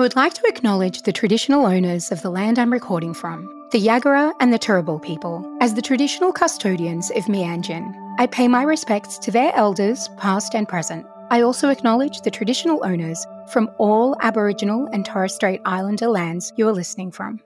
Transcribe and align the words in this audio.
I 0.00 0.02
would 0.02 0.16
like 0.16 0.32
to 0.32 0.48
acknowledge 0.48 1.02
the 1.02 1.12
traditional 1.12 1.66
owners 1.66 2.10
of 2.10 2.22
the 2.22 2.30
land 2.30 2.58
I'm 2.58 2.72
recording 2.72 3.12
from, 3.12 3.68
the 3.70 3.86
Yagara 3.86 4.32
and 4.40 4.50
the 4.50 4.58
Turrbal 4.58 5.02
people, 5.02 5.46
as 5.60 5.74
the 5.74 5.82
traditional 5.82 6.32
custodians 6.32 7.10
of 7.10 7.24
Mianjin. 7.26 7.94
I 8.18 8.26
pay 8.26 8.48
my 8.48 8.62
respects 8.62 9.18
to 9.18 9.30
their 9.30 9.54
elders, 9.54 10.08
past 10.16 10.54
and 10.54 10.66
present. 10.66 11.04
I 11.30 11.42
also 11.42 11.68
acknowledge 11.68 12.22
the 12.22 12.30
traditional 12.30 12.82
owners 12.82 13.26
from 13.52 13.70
all 13.76 14.16
Aboriginal 14.22 14.86
and 14.86 15.04
Torres 15.04 15.34
Strait 15.34 15.60
Islander 15.66 16.08
lands 16.08 16.50
you 16.56 16.66
are 16.66 16.72
listening 16.72 17.12
from. 17.12 17.38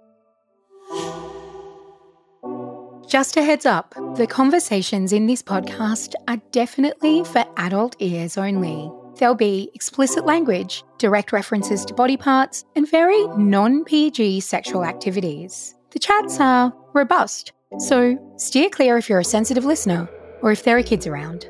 Just 3.09 3.37
a 3.37 3.43
heads 3.43 3.67
up 3.67 3.97
the 4.15 4.29
conversations 4.29 5.13
in 5.13 5.27
this 5.27 5.43
podcast 5.43 6.15
are 6.29 6.41
definitely 6.53 7.25
for 7.25 7.45
adult 7.57 7.97
ears 7.99 8.39
only. 8.39 8.93
There'll 9.17 9.37
be 9.37 9.71
explicit 9.75 10.27
language, 10.27 10.83
direct 10.99 11.33
references 11.33 11.85
to 11.85 11.95
body 11.95 12.17
parts, 12.17 12.65
and 12.75 12.91
very 12.91 13.27
non 13.37 13.85
PG 13.85 14.41
sexual 14.41 14.85
activities. 14.85 15.75
The 15.91 16.01
chats 16.01 16.41
are 16.41 16.73
robust, 16.95 17.53
so 17.79 18.19
steer 18.37 18.69
clear 18.69 18.99
if 18.99 19.09
you're 19.09 19.21
a 19.21 19.25
sensitive 19.25 19.65
listener 19.65 20.09
or 20.43 20.51
if 20.51 20.65
there 20.65 20.77
are 20.77 20.83
kids 20.83 21.07
around. 21.07 21.49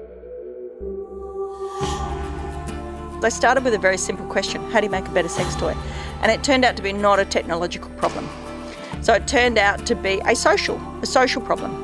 I 3.22 3.30
started 3.30 3.64
with 3.64 3.72
a 3.72 3.78
very 3.78 3.96
simple 3.96 4.26
question 4.26 4.60
how 4.70 4.80
do 4.80 4.86
you 4.86 4.90
make 4.90 5.08
a 5.08 5.10
better 5.12 5.28
sex 5.28 5.56
toy? 5.56 5.74
And 6.20 6.30
it 6.30 6.44
turned 6.44 6.62
out 6.62 6.76
to 6.76 6.82
be 6.82 6.92
not 6.92 7.18
a 7.18 7.24
technological 7.24 7.88
problem. 7.92 8.28
So 9.00 9.14
it 9.14 9.26
turned 9.26 9.56
out 9.56 9.86
to 9.86 9.94
be 9.94 10.20
a 10.26 10.36
social, 10.36 10.78
a 11.00 11.06
social 11.06 11.40
problem. 11.40 11.83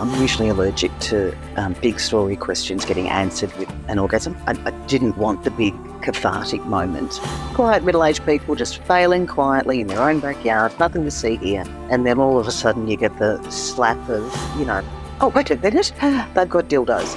I'm 0.00 0.18
usually 0.18 0.48
allergic 0.48 0.98
to 1.00 1.36
um, 1.56 1.74
big 1.82 2.00
story 2.00 2.34
questions 2.34 2.86
getting 2.86 3.10
answered 3.10 3.54
with 3.58 3.70
an 3.86 3.98
orgasm. 3.98 4.34
I, 4.46 4.52
I 4.64 4.70
didn't 4.86 5.18
want 5.18 5.44
the 5.44 5.50
big 5.50 5.74
cathartic 6.00 6.64
moment. 6.64 7.20
Quiet 7.52 7.84
middle 7.84 8.02
aged 8.02 8.24
people 8.24 8.54
just 8.54 8.82
failing 8.84 9.26
quietly 9.26 9.82
in 9.82 9.88
their 9.88 10.00
own 10.00 10.20
backyard, 10.20 10.72
nothing 10.80 11.04
to 11.04 11.10
see 11.10 11.36
here. 11.36 11.64
And 11.90 12.06
then 12.06 12.18
all 12.18 12.38
of 12.38 12.48
a 12.48 12.50
sudden 12.50 12.88
you 12.88 12.96
get 12.96 13.18
the 13.18 13.42
slap 13.50 13.98
of, 14.08 14.24
you 14.58 14.64
know, 14.64 14.82
oh, 15.20 15.28
wait 15.28 15.50
a 15.50 15.56
minute, 15.56 15.92
they've 16.00 16.48
got 16.48 16.68
dildos. 16.70 17.14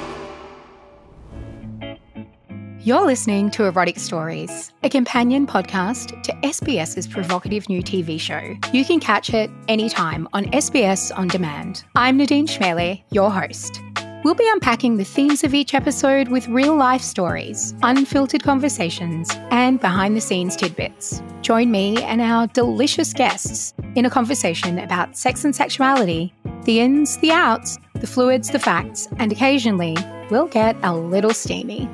You're 2.86 3.06
listening 3.06 3.50
to 3.52 3.64
Erotic 3.64 3.98
Stories, 3.98 4.73
a 4.84 4.89
companion 4.89 5.48
podcast 5.48 6.22
to 6.23 6.34
SBS's 6.45 7.08
provocative 7.08 7.70
new 7.70 7.81
TV 7.81 8.20
show. 8.20 8.58
You 8.73 8.84
can 8.84 9.00
catch 9.00 9.34
it 9.34 9.50
anytime 9.70 10.28
on 10.34 10.48
SBS 10.48 11.17
On 11.17 11.30
Demand. 11.30 11.86
I'm 11.95 12.17
Nadine 12.17 12.45
Chemali, 12.45 13.02
your 13.09 13.31
host. 13.31 13.81
We'll 14.25 14.36
be 14.36 14.50
unpacking 14.52 14.98
the 14.98 15.06
themes 15.06 15.45
of 15.45 15.53
each 15.53 15.73
episode 15.73 16.28
with 16.28 16.50
real 16.50 16.75
life 16.75 17.02
stories, 17.02 17.73
unfiltered 17.84 18.44
conversations, 18.44 19.30
and 19.50 19.80
behind 19.80 20.18
the 20.18 20.22
scenes 20.22 20.58
tidbits. 20.58 21.23
Join 21.42 21.72
me 21.72 22.03
and 22.03 22.20
our 22.20 22.47
delicious 22.47 23.14
guests 23.14 23.73
in 23.95 24.06
a 24.06 24.09
conversation 24.09 24.78
about 24.80 25.16
sex 25.16 25.45
and 25.45 25.56
sexuality, 25.56 26.34
the 26.66 26.81
ins, 26.81 27.16
the 27.20 27.31
outs, 27.31 27.78
the 27.95 28.08
fluids, 28.08 28.50
the 28.50 28.59
facts, 28.59 29.08
and 29.20 29.31
occasionally 29.31 29.95
we'll 30.30 30.47
get 30.47 30.75
a 30.84 30.94
little 30.94 31.34
steamy 31.34 31.90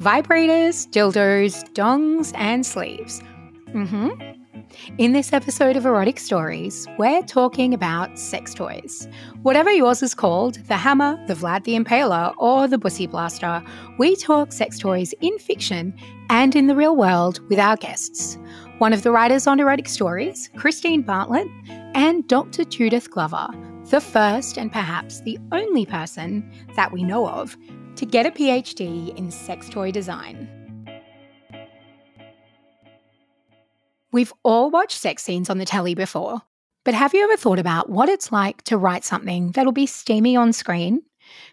vibrators, 0.00 0.88
dildos, 0.88 1.68
dongs, 1.72 2.32
and 2.36 2.64
sleeves. 2.64 3.20
Mm-hmm. 3.74 4.10
In 4.98 5.12
this 5.12 5.32
episode 5.32 5.76
of 5.76 5.86
Erotic 5.86 6.20
Stories, 6.20 6.86
we're 6.98 7.22
talking 7.22 7.74
about 7.74 8.18
sex 8.18 8.54
toys. 8.54 9.08
Whatever 9.42 9.70
yours 9.70 10.02
is 10.02 10.14
called, 10.14 10.54
the 10.66 10.76
hammer, 10.76 11.18
the 11.26 11.34
Vlad 11.34 11.64
the 11.64 11.74
Impaler, 11.74 12.32
or 12.38 12.68
the 12.68 12.78
Bussy 12.78 13.06
Blaster, 13.06 13.62
we 13.98 14.14
talk 14.14 14.52
sex 14.52 14.78
toys 14.78 15.14
in 15.20 15.36
fiction 15.38 15.94
and 16.30 16.54
in 16.54 16.68
the 16.68 16.76
real 16.76 16.96
world 16.96 17.40
with 17.48 17.58
our 17.58 17.76
guests. 17.76 18.38
One 18.78 18.92
of 18.92 19.02
the 19.02 19.10
writers 19.10 19.48
on 19.48 19.58
Erotic 19.58 19.88
Stories, 19.88 20.48
Christine 20.56 21.02
Bartlett, 21.02 21.48
and 21.94 22.28
Dr. 22.28 22.64
Judith 22.64 23.10
Glover, 23.10 23.48
the 23.90 24.00
first 24.00 24.58
and 24.58 24.70
perhaps 24.70 25.22
the 25.22 25.38
only 25.50 25.86
person 25.86 26.48
that 26.76 26.92
we 26.92 27.02
know 27.02 27.26
of 27.26 27.56
to 27.98 28.06
get 28.06 28.26
a 28.26 28.30
PhD 28.30 29.12
in 29.16 29.28
sex 29.28 29.68
toy 29.68 29.90
design. 29.90 30.48
We've 34.12 34.32
all 34.44 34.70
watched 34.70 34.98
sex 34.98 35.24
scenes 35.24 35.50
on 35.50 35.58
the 35.58 35.64
telly 35.64 35.96
before, 35.96 36.42
but 36.84 36.94
have 36.94 37.12
you 37.12 37.24
ever 37.24 37.36
thought 37.36 37.58
about 37.58 37.90
what 37.90 38.08
it's 38.08 38.30
like 38.30 38.62
to 38.62 38.78
write 38.78 39.04
something 39.04 39.50
that'll 39.50 39.72
be 39.72 39.86
steamy 39.86 40.36
on 40.36 40.52
screen? 40.52 41.02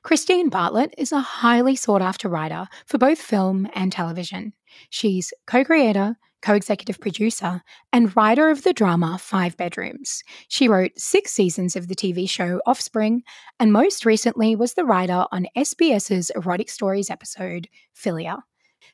Christine 0.03 0.49
Bartlett 0.49 0.93
is 0.99 1.11
a 1.11 1.19
highly 1.19 1.75
sought 1.75 2.03
after 2.03 2.29
writer 2.29 2.67
for 2.85 2.99
both 2.99 3.19
film 3.19 3.67
and 3.73 3.91
television. 3.91 4.53
She's 4.91 5.33
co 5.47 5.65
creator, 5.65 6.15
co 6.45 6.53
executive 6.53 6.99
producer, 6.99 7.63
and 7.91 8.15
writer 8.15 8.51
of 8.51 8.63
the 8.63 8.73
drama 8.73 9.17
Five 9.17 9.57
Bedrooms. 9.57 10.23
She 10.47 10.67
wrote 10.67 10.91
six 10.95 11.31
seasons 11.31 11.75
of 11.75 11.87
the 11.87 11.95
TV 11.95 12.29
show 12.29 12.61
Offspring, 12.67 13.23
and 13.59 13.73
most 13.73 14.05
recently 14.05 14.55
was 14.55 14.75
the 14.75 14.85
writer 14.85 15.25
on 15.31 15.47
SBS's 15.57 16.29
Erotic 16.35 16.69
Stories 16.69 17.09
episode, 17.09 17.67
Philia. 17.95 18.43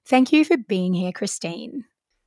Thank 0.05 0.31
you 0.31 0.45
for 0.45 0.55
being 0.55 0.93
here, 0.93 1.11
Christine. 1.11 1.83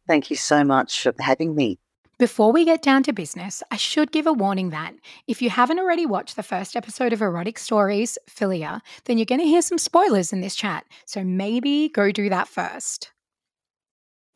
Thank 0.07 0.29
you 0.29 0.37
so 0.37 0.63
much 0.63 1.03
for 1.03 1.15
having 1.19 1.55
me. 1.55 1.79
Before 2.19 2.53
we 2.53 2.65
get 2.65 2.83
down 2.83 3.03
to 3.05 3.13
business, 3.13 3.63
I 3.73 3.77
should 3.77 4.13
give 4.13 4.27
a 4.27 4.33
warning 4.33 4.71
that 4.71 4.95
if 5.27 5.41
you 5.41 5.51
haven't 5.51 5.81
already 5.81 6.07
watched 6.07 6.37
the 6.37 6.43
first 6.43 6.77
episode 6.77 7.13
of 7.13 7.23
Erotic 7.23 7.59
Stories, 7.59 8.19
Philia, 8.31 8.83
then 9.07 9.17
you're 9.17 9.25
going 9.25 9.41
to 9.41 9.47
hear 9.47 9.63
some 9.63 9.79
spoilers 9.79 10.33
in 10.33 10.41
this 10.41 10.55
chat, 10.55 10.85
so 11.07 11.25
maybe 11.25 11.89
go 11.89 12.13
do 12.13 12.29
that 12.29 12.47
first. 12.47 13.11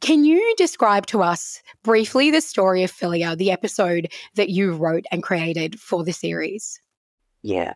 Can 0.01 0.25
you 0.25 0.55
describe 0.57 1.07
to 1.07 1.23
us 1.23 1.61
briefly 1.83 2.31
the 2.31 2.41
story 2.41 2.85
of 2.85 2.93
Philia, 2.93 3.37
the 3.37 3.51
episode 3.51 4.13
that 4.37 4.49
you 4.49 4.73
wrote 4.73 5.05
and 5.11 5.23
created 5.23 5.79
for 5.81 6.05
the 6.05 6.13
series? 6.13 6.81
Yeah. 7.43 7.75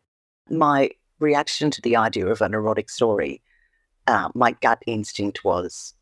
My 0.49 0.91
reaction 1.19 1.71
to 1.73 1.83
the 1.83 1.97
idea 1.97 2.27
of 2.27 2.41
an 2.41 2.55
erotic 2.55 2.91
story, 2.91 3.43
uh, 4.07 4.29
my 4.35 4.53
gut 4.53 4.83
instinct 4.87 5.45
was, 5.45 5.95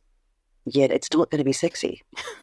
yeah, 0.67 0.87
it's 0.87 1.13
not 1.13 1.31
going 1.31 1.39
to 1.39 1.45
be 1.45 1.53
sexy. 1.53 2.03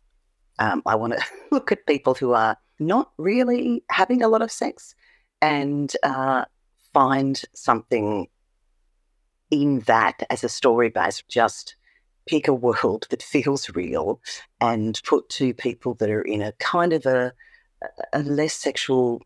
um, 0.59 0.81
I 0.85 0.95
want 0.95 1.13
to 1.13 1.23
look 1.51 1.71
at 1.71 1.85
people 1.85 2.15
who 2.15 2.33
are 2.33 2.57
not 2.79 3.11
really 3.17 3.83
having 3.89 4.23
a 4.23 4.27
lot 4.27 4.41
of 4.41 4.51
sex 4.51 4.95
and 5.41 5.93
uh, 6.03 6.45
find 6.93 7.41
something 7.53 8.27
in 9.51 9.79
that 9.81 10.23
as 10.29 10.43
a 10.43 10.49
story 10.49 10.89
base, 10.89 11.23
just 11.29 11.76
pick 12.27 12.47
a 12.47 12.53
world 12.53 13.07
that 13.09 13.23
feels 13.23 13.69
real 13.69 14.21
and 14.61 14.99
put 15.05 15.29
two 15.29 15.53
people 15.53 15.93
that 15.95 16.09
are 16.09 16.21
in 16.21 16.41
a 16.41 16.51
kind 16.53 16.93
of 16.93 17.05
a, 17.05 17.33
a 18.13 18.19
less 18.19 18.53
sexual 18.53 19.21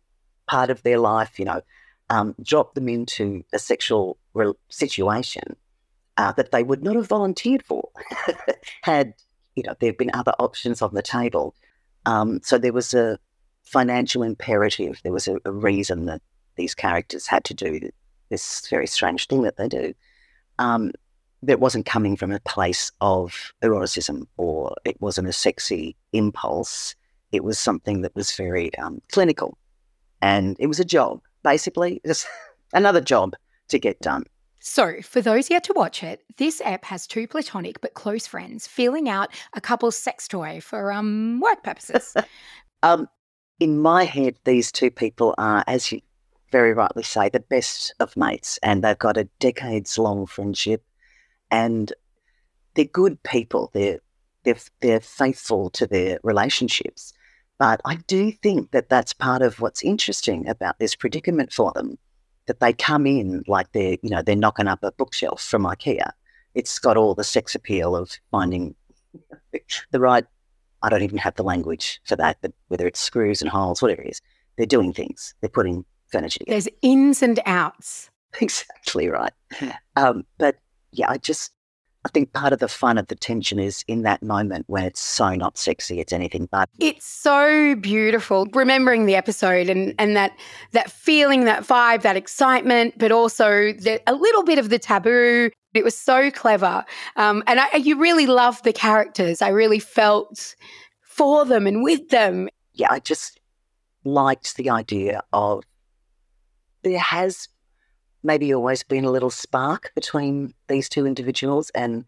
part 0.47 0.69
of 0.69 0.83
their 0.83 0.99
life, 0.99 1.39
you 1.39 1.45
know, 1.45 1.61
um, 2.09 2.35
drop 2.43 2.75
them 2.75 2.89
into 2.89 3.43
a 3.53 3.59
sexual 3.59 4.17
re- 4.33 4.53
situation 4.69 5.55
uh, 6.17 6.31
that 6.33 6.51
they 6.51 6.63
would 6.63 6.83
not 6.83 6.95
have 6.95 7.07
volunteered 7.07 7.63
for 7.63 7.89
had, 8.81 9.13
you 9.55 9.63
know, 9.63 9.73
there 9.79 9.93
been 9.93 10.11
other 10.13 10.33
options 10.39 10.81
on 10.81 10.93
the 10.93 11.01
table. 11.01 11.55
Um, 12.05 12.41
so 12.43 12.57
there 12.57 12.73
was 12.73 12.93
a 12.93 13.17
financial 13.63 14.23
imperative. 14.23 14.99
There 15.03 15.13
was 15.13 15.27
a, 15.27 15.37
a 15.45 15.51
reason 15.51 16.05
that 16.07 16.21
these 16.55 16.75
characters 16.75 17.27
had 17.27 17.45
to 17.45 17.53
do 17.53 17.79
this 18.29 18.67
very 18.69 18.87
strange 18.87 19.27
thing 19.27 19.43
that 19.43 19.57
they 19.57 19.67
do. 19.67 19.93
Um, 20.59 20.91
that 21.43 21.59
wasn't 21.59 21.85
coming 21.85 22.15
from 22.15 22.31
a 22.31 22.39
place 22.41 22.91
of 23.01 23.53
eroticism 23.63 24.27
or 24.37 24.75
it 24.85 24.99
wasn't 25.01 25.27
a 25.27 25.33
sexy 25.33 25.95
impulse. 26.13 26.95
It 27.31 27.43
was 27.43 27.57
something 27.57 28.01
that 28.01 28.15
was 28.15 28.31
very 28.35 28.75
um, 28.77 29.01
clinical. 29.11 29.57
And 30.21 30.55
it 30.59 30.67
was 30.67 30.79
a 30.79 30.85
job, 30.85 31.21
basically, 31.43 32.01
just 32.05 32.27
another 32.73 33.01
job 33.01 33.35
to 33.69 33.79
get 33.79 33.99
done. 34.01 34.23
So, 34.63 35.01
for 35.01 35.21
those 35.21 35.49
yet 35.49 35.63
to 35.65 35.73
watch 35.73 36.03
it, 36.03 36.21
this 36.37 36.61
app 36.61 36.85
has 36.85 37.07
two 37.07 37.27
platonic 37.27 37.81
but 37.81 37.95
close 37.95 38.27
friends 38.27 38.67
feeling 38.67 39.09
out 39.09 39.29
a 39.53 39.61
couple's 39.61 39.97
sex 39.97 40.27
toy 40.27 40.61
for 40.61 40.91
um, 40.91 41.39
work 41.39 41.63
purposes. 41.63 42.13
um, 42.83 43.07
in 43.59 43.79
my 43.79 44.03
head, 44.03 44.35
these 44.43 44.71
two 44.71 44.91
people 44.91 45.33
are, 45.39 45.63
as 45.65 45.91
you 45.91 46.01
very 46.51 46.73
rightly 46.73 47.01
say, 47.01 47.29
the 47.29 47.39
best 47.39 47.95
of 47.99 48.15
mates, 48.15 48.59
and 48.61 48.83
they've 48.83 48.99
got 48.99 49.17
a 49.17 49.23
decades 49.39 49.97
long 49.97 50.27
friendship 50.27 50.83
and 51.51 51.93
they're 52.75 52.85
good 52.85 53.21
people. 53.23 53.69
They're 53.73 53.99
they're 54.43 54.57
they're 54.79 54.99
faithful 55.01 55.69
to 55.71 55.85
their 55.85 56.19
relationships. 56.23 57.13
But 57.59 57.79
I 57.85 57.95
do 58.07 58.31
think 58.31 58.71
that 58.71 58.89
that's 58.89 59.13
part 59.13 59.43
of 59.43 59.59
what's 59.59 59.83
interesting 59.83 60.47
about 60.47 60.79
this 60.79 60.95
predicament 60.95 61.53
for 61.53 61.71
them. 61.73 61.99
That 62.47 62.59
they 62.59 62.73
come 62.73 63.05
in 63.05 63.43
like 63.47 63.71
they're 63.73 63.97
you 64.01 64.09
know 64.09 64.21
they're 64.21 64.35
knocking 64.35 64.67
up 64.67 64.79
a 64.83 64.91
bookshelf 64.93 65.41
from 65.41 65.63
IKEA. 65.63 66.11
It's 66.55 66.79
got 66.79 66.97
all 66.97 67.13
the 67.13 67.23
sex 67.23 67.53
appeal 67.53 67.95
of 67.95 68.11
finding 68.31 68.75
the 69.91 69.99
right. 69.99 70.25
I 70.81 70.89
don't 70.89 71.03
even 71.03 71.19
have 71.19 71.35
the 71.35 71.43
language 71.43 72.01
for 72.05 72.15
that, 72.15 72.37
but 72.41 72.53
whether 72.69 72.87
it's 72.87 72.99
screws 72.99 73.41
and 73.41 73.51
holes, 73.51 73.81
whatever 73.81 74.01
it 74.01 74.09
is, 74.09 74.21
they're 74.57 74.65
doing 74.65 74.93
things. 74.93 75.35
They're 75.39 75.49
putting 75.49 75.85
furniture 76.11 76.39
together. 76.39 76.55
There's 76.55 76.69
ins 76.81 77.21
and 77.21 77.39
outs. 77.45 78.09
Exactly 78.39 79.09
right. 79.09 79.33
Um, 79.97 80.23
but 80.37 80.55
yeah, 80.91 81.09
I 81.09 81.17
just 81.17 81.51
I 82.03 82.09
think 82.09 82.33
part 82.33 82.51
of 82.51 82.59
the 82.59 82.67
fun 82.67 82.97
of 82.97 83.07
the 83.07 83.15
tension 83.15 83.59
is 83.59 83.85
in 83.87 84.01
that 84.03 84.23
moment 84.23 84.65
when 84.67 84.83
it's 84.83 84.99
so 84.99 85.35
not 85.35 85.57
sexy, 85.57 85.99
it's 85.99 86.11
anything 86.11 86.47
but. 86.51 86.67
It's 86.79 87.05
so 87.05 87.75
beautiful. 87.75 88.47
Remembering 88.53 89.05
the 89.05 89.15
episode 89.15 89.69
and, 89.69 89.93
and 89.99 90.15
that 90.15 90.35
that 90.71 90.89
feeling, 90.89 91.45
that 91.45 91.63
vibe, 91.63 92.01
that 92.01 92.17
excitement, 92.17 92.97
but 92.97 93.11
also 93.11 93.73
the, 93.73 94.01
a 94.07 94.15
little 94.15 94.43
bit 94.43 94.57
of 94.57 94.69
the 94.69 94.79
taboo. 94.79 95.51
It 95.73 95.83
was 95.83 95.97
so 95.97 96.31
clever, 96.31 96.83
um, 97.15 97.43
and 97.47 97.59
I, 97.59 97.75
you 97.77 97.97
really 97.97 98.25
loved 98.25 98.65
the 98.65 98.73
characters. 98.73 99.41
I 99.41 99.49
really 99.49 99.79
felt 99.79 100.55
for 101.01 101.45
them 101.45 101.65
and 101.65 101.81
with 101.83 102.09
them. 102.09 102.49
Yeah, 102.73 102.87
I 102.91 102.99
just 102.99 103.39
liked 104.03 104.57
the 104.57 104.69
idea 104.69 105.21
of 105.31 105.63
there 106.83 106.99
has 106.99 107.47
maybe 108.23 108.53
always 108.53 108.83
been 108.83 109.05
a 109.05 109.11
little 109.11 109.29
spark 109.29 109.91
between 109.95 110.53
these 110.67 110.89
two 110.89 111.05
individuals, 111.05 111.69
and 111.71 112.05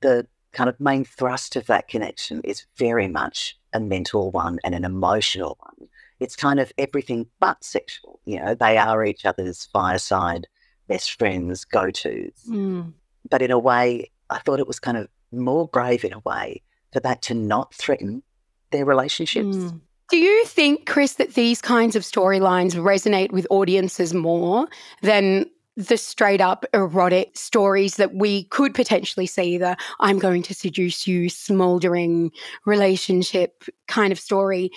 the 0.00 0.26
kind 0.52 0.68
of 0.68 0.78
main 0.80 1.04
thrust 1.04 1.56
of 1.56 1.66
that 1.66 1.88
connection 1.88 2.40
is 2.42 2.66
very 2.76 3.08
much 3.08 3.58
a 3.72 3.80
mental 3.80 4.30
one 4.30 4.58
and 4.64 4.74
an 4.74 4.84
emotional 4.84 5.56
one. 5.60 5.88
It's 6.20 6.36
kind 6.36 6.60
of 6.60 6.72
everything 6.78 7.26
but 7.40 7.64
sexual. 7.64 8.20
You 8.24 8.38
know, 8.40 8.54
they 8.54 8.76
are 8.76 9.04
each 9.04 9.24
other's 9.24 9.64
fireside 9.66 10.46
best 10.88 11.18
friends, 11.18 11.64
go 11.64 11.90
tos. 11.90 12.30
Mm. 12.48 12.92
But 13.28 13.42
in 13.42 13.50
a 13.50 13.58
way, 13.58 14.10
I 14.30 14.38
thought 14.38 14.60
it 14.60 14.66
was 14.66 14.78
kind 14.78 14.96
of 14.96 15.08
more 15.30 15.66
brave 15.68 16.04
in 16.04 16.12
a 16.12 16.18
way 16.20 16.62
for 16.92 17.00
that 17.00 17.22
to 17.22 17.34
not 17.34 17.74
threaten 17.74 18.22
their 18.70 18.84
relationships. 18.84 19.56
Mm. 19.56 19.80
Do 20.12 20.18
you 20.18 20.44
think, 20.44 20.84
Chris, 20.84 21.14
that 21.14 21.32
these 21.32 21.62
kinds 21.62 21.96
of 21.96 22.02
storylines 22.02 22.74
resonate 22.74 23.32
with 23.32 23.46
audiences 23.48 24.12
more 24.12 24.68
than 25.00 25.46
the 25.74 25.96
straight 25.96 26.42
up 26.42 26.66
erotic 26.74 27.34
stories 27.34 27.96
that 27.96 28.14
we 28.14 28.44
could 28.44 28.74
potentially 28.74 29.24
see 29.24 29.56
the 29.56 29.74
I'm 30.00 30.18
going 30.18 30.42
to 30.42 30.54
seduce 30.54 31.06
you, 31.06 31.30
smoldering 31.30 32.30
relationship 32.66 33.64
kind 33.88 34.12
of 34.12 34.20
story? 34.20 34.70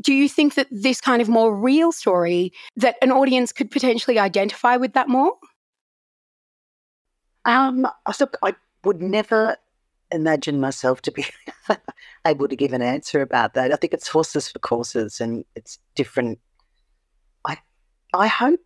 Do 0.00 0.14
you 0.14 0.26
think 0.26 0.54
that 0.54 0.68
this 0.70 1.02
kind 1.02 1.20
of 1.20 1.28
more 1.28 1.54
real 1.54 1.92
story 1.92 2.50
that 2.76 2.96
an 3.02 3.12
audience 3.12 3.52
could 3.52 3.70
potentially 3.70 4.18
identify 4.18 4.78
with 4.78 4.94
that 4.94 5.06
more? 5.06 5.34
Um, 7.44 7.86
I, 8.06 8.26
I 8.42 8.54
would 8.84 9.02
never 9.02 9.58
imagine 10.12 10.60
myself 10.60 11.02
to 11.02 11.10
be 11.10 11.24
able 12.26 12.48
to 12.48 12.56
give 12.56 12.72
an 12.72 12.82
answer 12.82 13.20
about 13.20 13.54
that. 13.54 13.72
I 13.72 13.76
think 13.76 13.92
it's 13.92 14.08
horses 14.08 14.48
for 14.48 14.58
courses 14.58 15.20
and 15.20 15.44
it's 15.54 15.78
different. 15.94 16.38
I 17.44 17.58
I 18.12 18.26
hope 18.26 18.60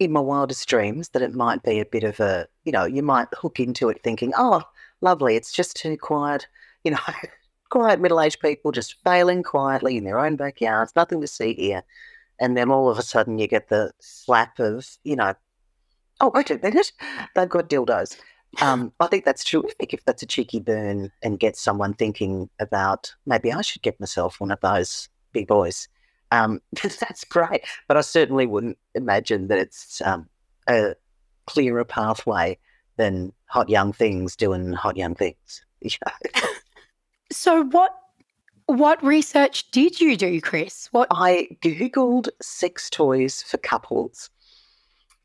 in 0.00 0.12
my 0.12 0.20
wildest 0.20 0.66
dreams 0.66 1.10
that 1.10 1.22
it 1.22 1.34
might 1.34 1.62
be 1.62 1.78
a 1.78 1.84
bit 1.84 2.04
of 2.04 2.18
a, 2.20 2.48
you 2.64 2.72
know, 2.72 2.84
you 2.84 3.02
might 3.02 3.28
hook 3.34 3.60
into 3.60 3.90
it 3.90 4.02
thinking, 4.02 4.32
oh, 4.36 4.62
lovely, 5.02 5.36
it's 5.36 5.52
just 5.52 5.76
two 5.76 5.96
quiet, 5.96 6.48
you 6.84 6.90
know, 6.90 6.98
quiet 7.68 8.00
middle 8.00 8.20
aged 8.20 8.40
people 8.40 8.72
just 8.72 8.96
failing 9.04 9.42
quietly 9.42 9.96
in 9.96 10.04
their 10.04 10.18
own 10.18 10.36
backyards, 10.36 10.96
nothing 10.96 11.20
to 11.20 11.26
see 11.26 11.54
here. 11.54 11.82
And 12.40 12.56
then 12.56 12.70
all 12.70 12.88
of 12.88 12.98
a 12.98 13.02
sudden 13.02 13.38
you 13.38 13.46
get 13.46 13.68
the 13.68 13.92
slap 14.00 14.58
of, 14.58 14.86
you 15.04 15.14
know, 15.14 15.34
oh, 16.22 16.32
wait 16.34 16.50
a 16.50 16.58
minute, 16.58 16.92
they've 17.34 17.48
got 17.48 17.68
dildos. 17.68 18.16
Um, 18.60 18.92
I 18.98 19.06
think 19.06 19.24
that's 19.24 19.44
terrific 19.44 19.94
if 19.94 20.04
that's 20.04 20.22
a 20.22 20.26
cheeky 20.26 20.60
burn 20.60 21.12
and 21.22 21.38
gets 21.38 21.60
someone 21.60 21.94
thinking 21.94 22.50
about 22.58 23.14
maybe 23.24 23.52
I 23.52 23.62
should 23.62 23.82
get 23.82 24.00
myself 24.00 24.40
one 24.40 24.50
of 24.50 24.60
those 24.60 25.08
big 25.32 25.46
boys. 25.46 25.88
Um, 26.32 26.60
that's 27.00 27.24
great, 27.24 27.62
but 27.88 27.96
I 27.96 28.00
certainly 28.00 28.46
wouldn't 28.46 28.78
imagine 28.94 29.48
that 29.48 29.58
it's 29.58 30.02
um, 30.02 30.28
a 30.68 30.94
clearer 31.46 31.84
pathway 31.84 32.58
than 32.96 33.32
hot 33.46 33.68
young 33.68 33.92
things 33.92 34.36
doing 34.36 34.72
hot 34.72 34.96
young 34.96 35.14
things. 35.14 35.64
so, 37.32 37.64
what 37.64 37.92
what 38.66 39.02
research 39.02 39.70
did 39.72 40.00
you 40.00 40.16
do, 40.16 40.40
Chris? 40.40 40.88
What 40.92 41.08
I 41.10 41.48
googled 41.62 42.28
sex 42.40 42.90
toys 42.90 43.42
for 43.42 43.58
couples, 43.58 44.30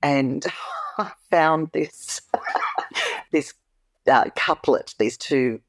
and 0.01 0.45
I 0.97 1.11
found 1.29 1.71
this 1.73 2.21
this 3.31 3.53
uh, 4.07 4.25
couplet, 4.35 4.95
these 4.99 5.17
two, 5.17 5.59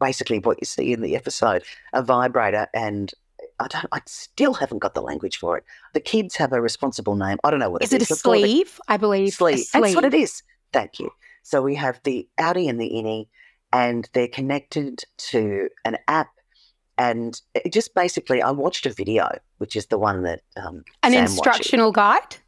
basically 0.00 0.38
what 0.38 0.58
you 0.60 0.66
see 0.66 0.92
in 0.92 1.02
the 1.02 1.16
episode, 1.16 1.62
a 1.92 2.02
vibrator 2.02 2.68
and 2.74 3.12
I 3.60 3.68
don't. 3.68 3.86
I 3.92 4.00
still 4.06 4.54
haven't 4.54 4.78
got 4.78 4.94
the 4.94 5.02
language 5.02 5.36
for 5.36 5.56
it. 5.58 5.64
The 5.94 6.00
kids 6.00 6.36
have 6.36 6.52
a 6.52 6.60
responsible 6.60 7.14
name. 7.14 7.38
I 7.44 7.50
don't 7.50 7.60
know 7.60 7.70
what 7.70 7.82
is 7.82 7.92
it 7.92 8.02
is. 8.02 8.10
Is 8.10 8.10
it 8.10 8.14
a 8.14 8.20
sleeve? 8.20 8.80
I 8.88 8.96
believe. 8.96 9.34
Sleeve. 9.34 9.60
sleeve. 9.60 9.82
That's 9.82 9.94
what 9.94 10.04
it 10.04 10.14
is. 10.14 10.42
Thank 10.72 10.98
you. 10.98 11.10
So 11.42 11.62
we 11.62 11.74
have 11.76 12.00
the 12.04 12.28
outie 12.38 12.68
and 12.68 12.80
the 12.80 12.90
innie, 12.90 13.28
and 13.72 14.08
they're 14.12 14.28
connected 14.28 15.02
to 15.18 15.68
an 15.84 15.98
app. 16.08 16.30
And 16.98 17.40
it 17.54 17.72
just 17.72 17.94
basically, 17.94 18.42
I 18.42 18.50
watched 18.50 18.86
a 18.86 18.90
video, 18.90 19.28
which 19.58 19.76
is 19.76 19.86
the 19.86 19.98
one 19.98 20.22
that 20.22 20.42
um, 20.56 20.84
an 21.02 21.12
Sam 21.12 21.22
instructional 21.22 21.92
watches. 21.92 21.96
guide. 22.30 22.41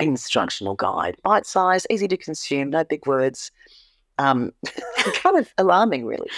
Instructional 0.00 0.74
guide, 0.74 1.16
bite 1.22 1.46
size, 1.46 1.86
easy 1.90 2.08
to 2.08 2.16
consume, 2.16 2.70
no 2.70 2.84
big 2.84 3.06
words. 3.06 3.50
Um, 4.18 4.52
kind 5.14 5.38
of 5.38 5.52
alarming, 5.58 6.04
really, 6.04 6.30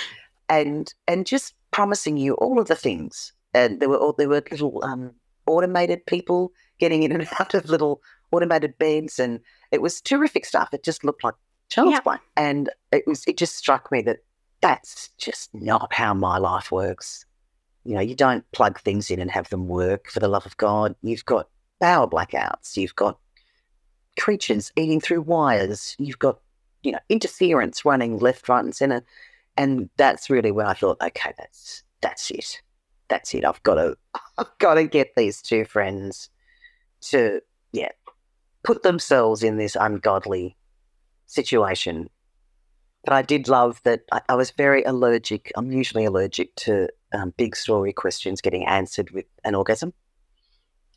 and 0.49 0.93
and 1.09 1.27
just 1.27 1.55
promising 1.71 2.17
you 2.17 2.35
all 2.35 2.59
of 2.59 2.69
the 2.69 2.75
things 2.75 3.33
and 3.57 3.81
there 3.81 3.89
were 3.89 3.97
all, 3.97 4.13
there 4.13 4.29
were 4.29 4.43
little 4.51 4.85
um, 4.85 5.13
automated 5.47 6.05
people 6.05 6.53
getting 6.79 7.03
in 7.03 7.11
and 7.11 7.27
out 7.41 7.55
of 7.55 7.69
little 7.69 8.03
automated 8.31 8.77
beds, 8.79 9.19
and 9.19 9.41
it 9.73 9.81
was 9.81 10.01
terrific 10.01 10.45
stuff. 10.45 10.69
It 10.73 10.85
just 10.85 11.05
looked 11.05 11.25
like 11.25 11.35
child's 11.71 11.93
yeah. 11.93 12.01
play, 12.01 12.17
and 12.37 12.69
it 12.93 13.05
was 13.07 13.25
it 13.27 13.39
just 13.39 13.57
struck 13.57 13.91
me 13.91 14.03
that 14.03 14.19
that's 14.61 15.09
just 15.19 15.55
not 15.55 15.93
how 15.93 16.13
my 16.13 16.39
life 16.39 16.71
works. 16.71 17.25
You 17.85 17.95
know, 17.95 18.01
you 18.01 18.15
don't 18.15 18.45
plug 18.53 18.81
things 18.81 19.11
in 19.11 19.21
and 19.21 19.31
have 19.31 19.49
them 19.49 19.69
work 19.69 20.11
for 20.11 20.21
the 20.21 20.29
love 20.29 20.45
of 20.45 20.57
God. 20.57 20.95
You've 21.03 21.25
got 21.25 21.49
power 21.81 22.07
blackouts. 22.07 22.77
You've 22.77 22.97
got 22.97 23.19
creatures 24.19 24.73
eating 24.77 25.01
through 25.01 25.23
wires. 25.23 25.97
You've 25.99 26.19
got, 26.19 26.41
you 26.83 26.93
know, 26.93 26.99
interference 27.09 27.85
running 27.85 28.19
left, 28.19 28.49
right, 28.49 28.65
and 28.65 28.75
center. 28.75 29.03
And 29.57 29.89
that's 29.97 30.29
really 30.29 30.51
where 30.51 30.67
I 30.67 30.75
thought, 30.75 31.01
okay, 31.01 31.33
that's 31.39 31.83
that's 32.01 32.31
it 32.31 32.61
that's 33.09 33.35
it. 33.35 33.45
I've 33.45 33.63
got 33.63 33.75
to, 33.75 33.97
I've 34.39 34.59
got 34.59 34.75
to 34.75 34.87
get 34.87 35.15
these 35.17 35.41
two 35.43 35.65
friends 35.65 36.31
to, 37.03 37.41
yeah, 37.73 37.91
put 38.63 38.83
themselves 38.83 39.43
in 39.43 39.57
this 39.57 39.77
ungodly 39.79 40.57
situation. 41.27 42.11
But 43.05 43.15
I 43.15 43.23
did 43.23 43.49
love 43.49 43.81
that 43.85 44.03
I, 44.11 44.21
I 44.29 44.35
was 44.35 44.51
very 44.51 44.83
allergic. 44.83 45.53
I'm 45.57 45.71
usually 45.71 46.05
allergic 46.05 46.55
to 46.57 46.89
um, 47.13 47.33
big 47.37 47.55
story 47.55 47.93
questions 47.93 48.41
getting 48.41 48.67
answered 48.67 49.11
with 49.11 49.27
an 49.45 49.55
orgasm. 49.55 49.93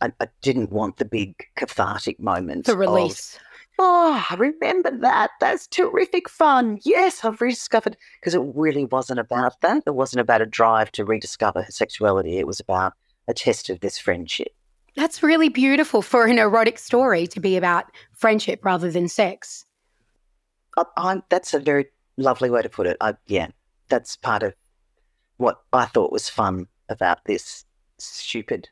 I, 0.02 0.12
I, 0.20 0.28
didn't 0.42 0.72
want 0.72 0.98
the 0.98 1.06
big 1.06 1.36
cathartic 1.56 2.20
moment. 2.20 2.66
The 2.66 2.78
release. 2.78 3.36
Of, 3.36 3.42
Oh, 3.82 4.26
I 4.30 4.36
remember 4.36 4.92
that. 4.92 5.32
That's 5.40 5.66
terrific 5.66 6.28
fun. 6.28 6.80
Yes, 6.84 7.24
I've 7.24 7.40
rediscovered 7.40 7.96
because 8.20 8.36
it 8.36 8.42
really 8.54 8.84
wasn't 8.84 9.22
about 9.22 9.62
that. 9.62 9.84
It 9.88 9.96
wasn't 9.96 10.20
about 10.20 10.42
a 10.42 10.46
drive 10.46 10.92
to 10.94 11.06
rediscover 11.06 11.62
her 11.62 11.72
sexuality. 11.72 12.38
It 12.38 12.46
was 12.46 12.60
about 12.60 12.94
a 13.30 13.34
test 13.34 13.70
of 13.70 13.80
this 13.80 13.98
friendship. 13.98 14.50
That's 14.98 15.24
really 15.24 15.48
beautiful 15.48 16.02
for 16.02 16.26
an 16.26 16.40
erotic 16.40 16.78
story 16.78 17.26
to 17.28 17.40
be 17.40 17.56
about 17.56 17.86
friendship 18.14 18.66
rather 18.66 18.92
than 18.92 19.08
sex. 19.08 19.66
Oh, 20.76 20.86
I, 20.98 21.14
I, 21.14 21.22
that's 21.30 21.54
a 21.54 21.60
very 21.60 21.86
lovely 22.18 22.50
way 22.50 22.62
to 22.62 22.70
put 22.70 22.86
it. 22.86 22.98
I, 23.00 23.14
yeah, 23.28 23.48
that's 23.88 24.18
part 24.18 24.44
of 24.44 24.56
what 25.38 25.62
I 25.72 25.86
thought 25.86 26.12
was 26.12 26.28
fun 26.28 26.68
about 26.90 27.24
this 27.24 27.64
stupid 27.98 28.68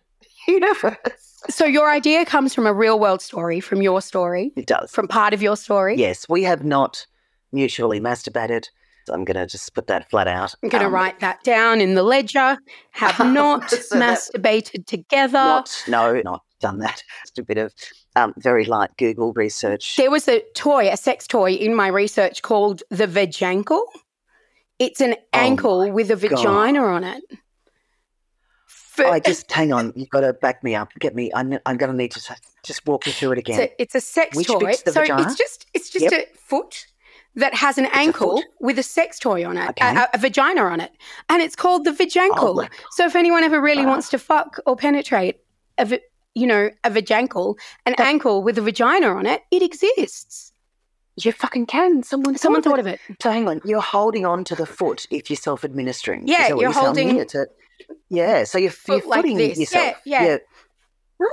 universe. 0.48 0.98
So 1.50 1.66
your 1.66 1.90
idea 1.90 2.26
comes 2.26 2.54
from 2.54 2.66
a 2.66 2.74
real 2.74 3.00
world 3.00 3.22
story, 3.22 3.60
from 3.60 3.82
your 3.82 4.02
story. 4.02 4.52
It 4.58 4.66
does. 4.66 4.92
From 4.92 5.08
part 5.08 5.34
of 5.36 5.42
your 5.42 5.56
story. 5.56 5.96
Yes, 5.96 6.28
we 6.28 6.44
have 6.44 6.66
not 6.66 7.06
mutually 7.54 8.02
masturbated. 8.02 8.68
I'm 9.10 9.24
going 9.24 9.38
to 9.38 9.46
just 9.46 9.74
put 9.74 9.88
that 9.88 10.10
flat 10.10 10.28
out. 10.28 10.56
I'm 10.62 10.70
going 10.70 10.82
to 10.82 10.88
um, 10.88 10.94
write 10.94 11.20
that 11.20 11.44
down 11.44 11.80
in 11.80 11.94
the 11.94 12.04
ledger. 12.04 12.58
Have 12.92 13.20
not 13.34 13.70
so 13.70 13.96
masturbated 13.96 14.88
together. 14.88 15.34
Not, 15.34 15.84
no, 15.88 16.22
not 16.26 16.42
done 16.60 16.80
that. 16.80 17.04
Just 17.24 17.40
a 17.40 17.44
bit 17.44 17.58
of 17.58 17.74
um, 18.16 18.34
very 18.38 18.66
light 18.66 18.90
Google 18.98 19.34
research. 19.34 19.96
There 19.96 20.12
was 20.12 20.28
a 20.28 20.44
toy, 20.54 20.90
a 20.90 20.98
sex 20.98 21.28
toy 21.28 21.54
in 21.54 21.76
my 21.76 21.88
research 21.88 22.42
called 22.42 22.84
the 22.90 23.08
Vajankle. 23.08 23.82
It's 24.80 25.02
an 25.02 25.16
oh 25.18 25.26
ankle 25.34 25.92
with 25.92 26.12
a 26.12 26.16
vagina 26.16 26.80
God. 26.80 26.88
on 26.88 27.04
it. 27.04 27.24
I 29.00 29.20
just 29.20 29.52
hang 29.52 29.74
on. 29.74 29.94
You've 29.96 30.10
got 30.10 30.22
to 30.22 30.34
back 30.34 30.64
me 30.64 30.76
up. 30.76 30.92
Get 31.00 31.16
me. 31.16 31.32
I'm, 31.34 31.58
I'm 31.66 31.78
going 31.78 31.92
to 31.92 31.98
need 31.98 32.12
to 32.12 32.36
just 32.64 32.86
walk 32.86 33.06
you 33.06 33.14
through 33.14 33.34
it 33.34 33.38
again. 33.40 33.60
It's 33.60 33.72
a, 33.72 33.82
it's 33.82 33.96
a 33.96 34.02
sex 34.02 34.36
Which 34.36 34.48
toy. 34.48 34.72
so 34.74 34.92
vagina? 34.92 35.24
it's 35.24 35.36
just 35.36 35.66
it's 35.74 35.90
just 35.90 36.12
yep. 36.12 36.14
a 36.34 36.38
foot 36.38 36.88
that 37.36 37.54
has 37.54 37.78
an 37.78 37.86
it's 37.86 37.96
ankle 37.96 38.44
with 38.60 38.80
a 38.80 38.84
sex 38.84 39.20
toy 39.20 39.46
on 39.46 39.58
it, 39.58 39.70
okay. 39.70 39.96
a, 39.96 40.10
a, 40.14 40.18
vagina 40.18 40.62
on 40.62 40.82
it, 40.82 40.92
and 41.30 41.42
it's 41.42 41.56
called 41.56 41.86
the 41.86 41.92
vajankle. 41.92 42.66
Oh, 42.66 42.68
so 42.92 43.06
if 43.06 43.16
anyone 43.16 43.44
ever 43.44 43.62
really 43.62 43.86
wants 43.86 44.10
to 44.10 44.18
fuck 44.20 44.60
or 44.66 44.76
penetrate 44.76 45.38
a, 45.78 46.00
you 46.34 46.48
know, 46.48 46.72
a 46.84 46.90
vajankle, 46.90 47.56
an 47.86 47.94
that, 47.98 48.08
ankle 48.08 48.42
with 48.42 48.58
a 48.58 48.62
vagina 48.62 49.08
on 49.08 49.28
it, 49.28 49.44
it 49.52 49.62
exists. 49.62 50.52
You 51.16 51.32
fucking 51.32 51.68
can. 51.68 52.04
Someone, 52.04 52.38
Someone 52.38 52.62
thought 52.62 52.72
thought 52.72 52.80
of 52.80 52.88
it. 52.88 53.00
it. 53.08 53.22
So 53.22 53.32
hang 53.32 53.48
on, 53.48 53.62
you're 53.64 53.82
holding 53.82 54.26
on 54.26 54.44
to 54.46 54.56
the 54.56 54.66
foot 54.66 55.06
if 55.12 55.30
you're 55.30 55.38
self-administering. 55.38 56.28
Yeah, 56.28 56.44
Is 56.44 56.48
that 56.50 56.56
what 56.56 56.62
you're 56.62 56.70
me? 56.72 56.76
holding- 56.76 57.20
It's 57.20 57.36
a, 57.36 57.48
yeah, 58.10 58.44
so 58.44 58.58
you're, 58.58 58.72
you're 58.88 59.02
Foot 59.02 59.08
like 59.08 59.22
footing 59.22 59.38
this. 59.38 59.60
yourself. 59.60 59.98
Yeah, 60.06 60.24
yeah. 60.24 60.38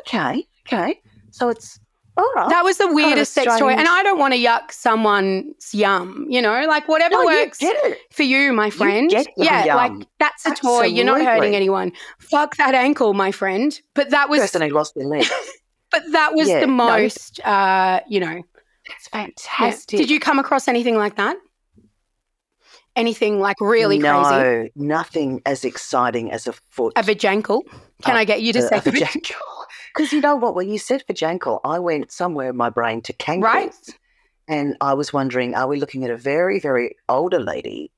Okay, 0.01 0.47
okay. 0.67 1.01
So 1.31 1.49
it's 1.49 1.79
all 2.17 2.33
right. 2.37 2.49
That 2.49 2.63
was 2.63 2.79
the 2.79 2.93
weirdest 2.93 3.33
sex 3.33 3.59
toy. 3.59 3.73
And 3.73 3.89
I 3.89 4.03
don't 4.05 4.19
want 4.19 4.35
to 4.35 4.41
yuck 4.41 4.71
someone's 4.71 5.75
yum, 5.75 6.27
you 6.29 6.41
know, 6.41 6.65
like 6.67 6.87
whatever 6.87 7.15
no, 7.15 7.23
you 7.23 7.27
works 7.27 7.59
it. 7.61 7.99
for 8.13 8.23
you, 8.23 8.53
my 8.53 8.71
friend. 8.71 9.11
your 9.11 9.25
yeah, 9.37 9.65
yum. 9.65 9.77
like 9.77 10.09
that's 10.21 10.47
a 10.47 10.55
toy. 10.55 10.85
You're 10.85 11.05
not 11.05 11.21
hurting 11.21 11.57
anyone. 11.57 11.93
Fuck 12.19 12.57
that 12.57 12.75
ankle, 12.75 13.15
my 13.15 13.33
friend. 13.33 13.79
But 13.95 14.11
that 14.11 14.29
was 14.29 14.41
person 14.41 14.63
who 14.63 14.69
lost 14.69 14.95
their 14.95 15.07
leg. 15.07 15.27
but 15.91 16.03
that 16.13 16.35
was 16.35 16.49
Yeah, 16.49 16.61
the 16.61 16.67
no. 16.67 16.73
most 16.73 17.41
uh, 17.45 18.01
you 18.09 18.21
know. 18.21 18.43
That's 18.89 19.09
yeah. 19.13 19.25
fantastic. 19.25 19.99
Did 19.99 20.11
you 20.11 20.21
come 20.21 20.39
across 20.39 20.69
anything 20.69 20.97
like 20.97 21.17
that? 21.17 21.37
Anything 22.97 23.41
like 23.41 23.57
really 23.61 23.99
no, 23.99 24.23
crazy? 24.23 24.71
No, 24.77 24.87
nothing 24.87 25.43
as 25.47 25.65
exciting 25.65 26.31
as 26.31 26.47
a 26.47 26.53
foot. 26.71 26.93
A 26.97 27.03
vajankle? 27.03 27.63
Can 28.03 28.15
Uh, 28.17 28.21
I 28.21 28.25
get 28.25 28.43
you 28.43 28.53
to 28.53 28.61
uh, 28.61 28.69
say 28.69 28.77
a 28.77 28.81
vajankle. 28.81 29.33
Because 29.95 30.13
you 30.13 30.21
know 30.21 30.37
what? 30.37 30.55
When 30.55 30.69
you 30.69 30.79
said 30.79 31.03
vajankle, 31.11 31.61
I 31.65 31.81
went 31.81 32.13
somewhere 32.13 32.51
in 32.51 32.57
my 32.57 32.71
brain 32.71 33.01
to 33.03 33.13
cankles. 33.13 33.43
Right. 33.43 33.75
And 34.47 34.77
I 34.81 34.95
was 34.95 35.13
wondering, 35.13 35.55
are 35.55 35.67
we 35.67 35.81
looking 35.81 36.05
at 36.05 36.11
a 36.11 36.17
very, 36.17 36.61
very 36.61 36.95
older 37.09 37.41
lady 37.41 37.91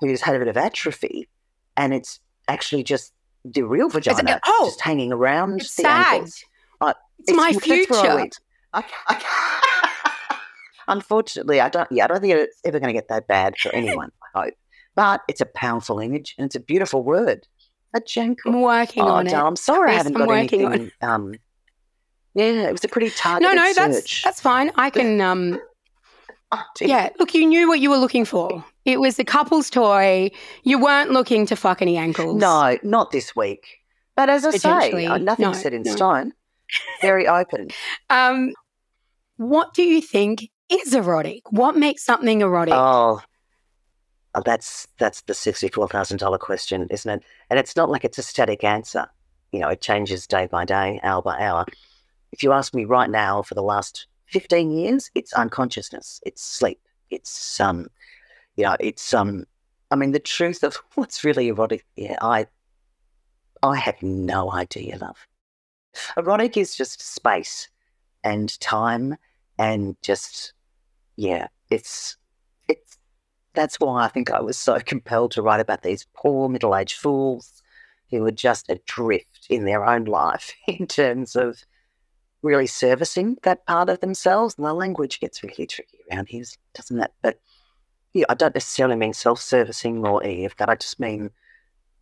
who's 0.00 0.22
had 0.22 0.34
a 0.34 0.38
bit 0.38 0.48
of 0.48 0.56
atrophy 0.56 1.28
and 1.76 1.92
it's 1.94 2.18
actually 2.48 2.82
just 2.82 3.12
the 3.44 3.62
real 3.62 3.88
vagina 3.88 4.40
oh, 4.46 4.66
just 4.66 4.80
hanging 4.80 5.12
around 5.12 5.60
It's 5.60 5.76
the 5.76 5.82
sagged. 5.82 6.12
ankles? 6.14 6.44
I- 6.80 6.94
It's 7.20 7.32
my 7.36 7.52
that's 7.52 7.66
where 7.66 7.76
I 7.76 7.84
future. 8.26 8.30
I, 8.72 8.84
I, 9.08 10.38
unfortunately, 10.88 11.60
I 11.60 11.68
don't. 11.68 11.88
Yeah, 11.90 12.04
I 12.04 12.06
don't 12.08 12.20
think 12.20 12.34
it's 12.34 12.60
ever 12.64 12.78
going 12.80 12.88
to 12.88 12.92
get 12.94 13.08
that 13.08 13.26
bad 13.26 13.56
for 13.58 13.72
anyone. 13.74 14.10
Hope, 14.34 14.54
but 14.94 15.22
it's 15.28 15.40
a 15.40 15.46
powerful 15.46 15.98
image 16.00 16.34
and 16.38 16.46
it's 16.46 16.54
a 16.56 16.60
beautiful 16.60 17.02
word. 17.02 17.46
A 17.94 18.00
jankle. 18.00 18.36
I'm 18.46 18.60
working 18.62 19.02
Oh, 19.02 19.08
on 19.08 19.26
it. 19.26 19.34
I'm 19.34 19.56
sorry 19.56 19.90
I 19.92 19.94
haven't 19.94 20.14
I'm 20.14 20.20
got 20.20 20.28
working 20.28 20.64
on 20.64 20.72
anything. 20.72 20.92
Um, 21.02 21.34
yeah, 22.34 22.68
it 22.68 22.72
was 22.72 22.84
a 22.84 22.88
pretty 22.88 23.08
No, 23.08 23.12
targeted 23.16 23.56
no, 23.56 23.72
that's 23.74 23.96
search. 23.96 24.22
that's 24.24 24.40
fine. 24.40 24.70
I 24.76 24.90
can 24.90 25.20
um 25.20 25.60
Oh, 26.52 26.62
yeah, 26.80 27.10
look, 27.20 27.32
you 27.32 27.46
knew 27.46 27.68
what 27.68 27.78
you 27.78 27.90
were 27.90 27.96
looking 27.96 28.24
for. 28.24 28.64
It 28.84 28.98
was 28.98 29.20
a 29.20 29.24
couple's 29.24 29.70
toy. 29.70 30.32
You 30.64 30.80
weren't 30.80 31.12
looking 31.12 31.46
to 31.46 31.54
fuck 31.54 31.80
any 31.80 31.96
ankles. 31.96 32.40
No, 32.40 32.76
not 32.82 33.12
this 33.12 33.36
week. 33.36 33.64
But 34.16 34.28
as 34.28 34.44
I 34.44 34.50
say, 34.56 35.06
uh, 35.06 35.18
nothing's 35.18 35.56
no, 35.58 35.62
set 35.62 35.72
in 35.74 35.82
no. 35.82 35.92
stone. 35.92 36.32
Very 37.02 37.26
open. 37.28 37.68
Um 38.10 38.52
what 39.36 39.72
do 39.74 39.82
you 39.82 40.00
think 40.02 40.50
is 40.68 40.94
erotic? 40.94 41.42
What 41.50 41.76
makes 41.76 42.04
something 42.04 42.42
erotic? 42.42 42.74
Oh, 42.74 43.20
oh, 44.34 44.42
that's 44.44 44.88
that's 44.98 45.22
the 45.22 45.34
sixty-four 45.34 45.88
thousand 45.88 46.18
dollar 46.18 46.38
question, 46.38 46.86
isn't 46.90 47.10
it? 47.10 47.22
And 47.48 47.58
it's 47.58 47.76
not 47.76 47.90
like 47.90 48.04
it's 48.04 48.18
a 48.18 48.22
static 48.22 48.64
answer. 48.64 49.06
You 49.52 49.60
know, 49.60 49.68
it 49.68 49.80
changes 49.80 50.26
day 50.26 50.46
by 50.46 50.64
day, 50.64 51.00
hour 51.02 51.22
by 51.22 51.38
hour. 51.40 51.66
If 52.32 52.42
you 52.42 52.52
ask 52.52 52.74
me 52.74 52.84
right 52.84 53.10
now, 53.10 53.42
for 53.42 53.54
the 53.54 53.62
last 53.62 54.06
fifteen 54.26 54.70
years, 54.70 55.10
it's 55.14 55.32
unconsciousness, 55.32 56.20
it's 56.24 56.42
sleep, 56.42 56.80
it's 57.10 57.60
um, 57.60 57.88
you 58.56 58.64
know, 58.64 58.76
it's 58.80 59.12
um. 59.14 59.44
I 59.92 59.96
mean, 59.96 60.12
the 60.12 60.20
truth 60.20 60.62
of 60.62 60.76
what's 60.94 61.24
really 61.24 61.48
erotic. 61.48 61.84
Yeah, 61.96 62.16
I, 62.20 62.46
I 63.62 63.76
have 63.76 64.00
no 64.02 64.52
idea, 64.52 64.98
love. 64.98 65.26
Erotic 66.16 66.56
is 66.56 66.76
just 66.76 67.02
space 67.02 67.68
and 68.22 68.58
time 68.60 69.16
and 69.58 69.96
just 70.02 70.54
yeah, 71.16 71.48
it's 71.70 72.16
it's 72.68 72.96
that's 73.54 73.78
why 73.80 74.04
I 74.04 74.08
think 74.08 74.30
I 74.30 74.40
was 74.40 74.56
so 74.56 74.78
compelled 74.80 75.32
to 75.32 75.42
write 75.42 75.60
about 75.60 75.82
these 75.82 76.06
poor 76.14 76.48
middle-aged 76.48 76.96
fools 76.96 77.62
who 78.10 78.22
were 78.22 78.30
just 78.32 78.68
adrift 78.68 79.46
in 79.48 79.64
their 79.64 79.84
own 79.84 80.04
life 80.04 80.52
in 80.66 80.86
terms 80.86 81.36
of 81.36 81.62
really 82.42 82.66
servicing 82.66 83.36
that 83.42 83.66
part 83.66 83.88
of 83.88 84.00
themselves. 84.00 84.54
And 84.56 84.66
the 84.66 84.72
language 84.72 85.20
gets 85.20 85.42
really 85.42 85.66
tricky 85.66 85.98
around 86.10 86.28
here, 86.28 86.44
doesn't 86.74 87.00
it? 87.00 87.12
But 87.22 87.38
yeah, 88.12 88.24
I 88.28 88.34
don't 88.34 88.54
necessarily 88.54 88.96
mean 88.96 89.12
self-servicing 89.12 90.04
or 90.06 90.24
Eve, 90.24 90.54
but 90.58 90.68
I 90.68 90.74
just 90.74 90.98
mean 90.98 91.30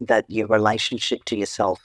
that 0.01 0.25
your 0.29 0.47
relationship 0.47 1.25
to 1.25 1.37
yourself 1.37 1.81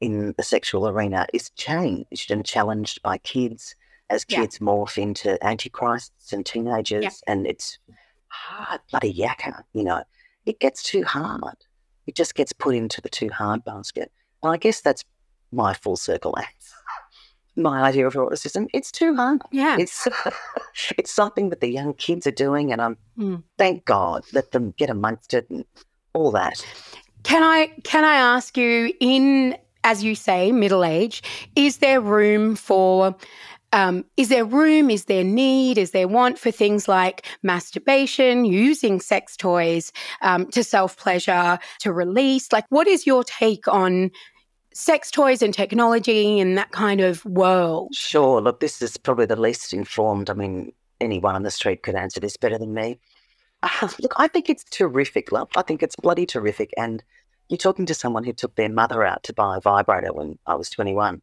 in 0.00 0.34
the 0.36 0.42
sexual 0.42 0.88
arena 0.88 1.26
is 1.32 1.50
changed 1.50 2.30
and 2.30 2.44
challenged 2.44 3.00
by 3.02 3.18
kids 3.18 3.76
as 4.10 4.24
Yeah. 4.28 4.40
kids 4.40 4.58
morph 4.58 4.98
into 5.00 5.38
antichrists 5.44 6.32
and 6.32 6.44
teenagers, 6.44 7.22
and 7.26 7.46
it's 7.46 7.78
hard, 8.32 8.80
bloody 8.90 9.12
yakka, 9.12 9.62
you 9.72 9.84
know. 9.84 10.02
It 10.46 10.58
gets 10.58 10.82
too 10.82 11.04
hard. 11.04 11.54
It 12.06 12.16
just 12.16 12.34
gets 12.34 12.52
put 12.52 12.74
into 12.74 13.00
the 13.00 13.08
too 13.08 13.28
hard 13.30 13.64
basket. 13.64 14.10
And 14.42 14.52
I 14.52 14.56
guess 14.56 14.80
that's 14.80 15.04
my 15.52 15.72
full 15.74 15.96
circle 15.96 16.34
answer. 16.36 16.76
My 17.56 17.82
idea 17.82 18.06
of 18.06 18.14
eroticism, 18.14 18.66
it's 18.72 18.90
too 18.90 19.14
hard. 19.14 19.42
yeah. 19.52 19.76
It's 19.78 20.08
it's 20.98 21.12
something 21.12 21.50
that 21.50 21.60
the 21.60 21.70
young 21.70 21.92
kids 21.94 22.26
are 22.26 22.30
doing, 22.32 22.72
and 22.72 22.80
I'm 22.80 22.96
Mm. 23.18 23.42
thank 23.58 23.84
God 23.84 24.24
let 24.32 24.52
them 24.52 24.72
get 24.78 24.88
amongst 24.88 25.34
it 25.34 25.50
and 25.50 25.66
all 26.14 26.30
that. 26.30 26.64
Can 27.24 27.42
I 27.42 27.66
can 27.84 28.04
I 28.04 28.14
ask 28.14 28.56
you 28.56 28.90
in 29.00 29.54
as 29.84 30.02
you 30.02 30.14
say 30.14 30.50
middle 30.50 30.82
age 30.82 31.22
is 31.56 31.76
there 31.78 32.00
room 32.00 32.56
for 32.56 33.14
um, 33.72 34.04
is 34.16 34.28
there 34.28 34.44
room 34.44 34.90
is 34.90 35.06
there 35.06 35.24
need 35.24 35.78
is 35.78 35.92
there 35.92 36.08
want 36.08 36.38
for 36.38 36.50
things 36.50 36.88
like 36.88 37.26
masturbation 37.42 38.44
using 38.44 39.00
sex 39.00 39.36
toys 39.36 39.92
um, 40.22 40.46
to 40.50 40.62
self 40.62 40.96
pleasure 40.96 41.58
to 41.80 41.92
release 41.92 42.52
like 42.52 42.64
what 42.68 42.86
is 42.86 43.06
your 43.06 43.24
take 43.24 43.66
on 43.68 44.10
sex 44.74 45.10
toys 45.10 45.42
and 45.42 45.52
technology 45.52 46.40
and 46.40 46.56
that 46.56 46.70
kind 46.70 47.00
of 47.00 47.24
world 47.24 47.92
Sure. 47.92 48.40
Look, 48.40 48.60
this 48.60 48.80
is 48.82 48.96
probably 48.96 49.26
the 49.26 49.40
least 49.40 49.72
informed. 49.72 50.30
I 50.30 50.34
mean, 50.34 50.72
anyone 51.00 51.34
on 51.34 51.42
the 51.42 51.50
street 51.50 51.82
could 51.82 51.94
answer 51.94 52.20
this 52.20 52.36
better 52.36 52.58
than 52.58 52.74
me. 52.74 52.98
Uh, 53.62 53.88
look, 54.00 54.12
I 54.16 54.28
think 54.28 54.50
it's 54.50 54.64
terrific, 54.64 55.32
love. 55.32 55.48
I 55.56 55.62
think 55.62 55.82
it's 55.82 55.96
bloody 55.96 56.26
terrific. 56.26 56.72
And 56.76 57.02
you're 57.48 57.58
talking 57.58 57.86
to 57.86 57.94
someone 57.94 58.24
who 58.24 58.32
took 58.32 58.54
their 58.54 58.68
mother 58.68 59.04
out 59.04 59.22
to 59.24 59.32
buy 59.32 59.56
a 59.56 59.60
vibrator 59.60 60.12
when 60.12 60.38
I 60.46 60.54
was 60.54 60.70
21. 60.70 61.22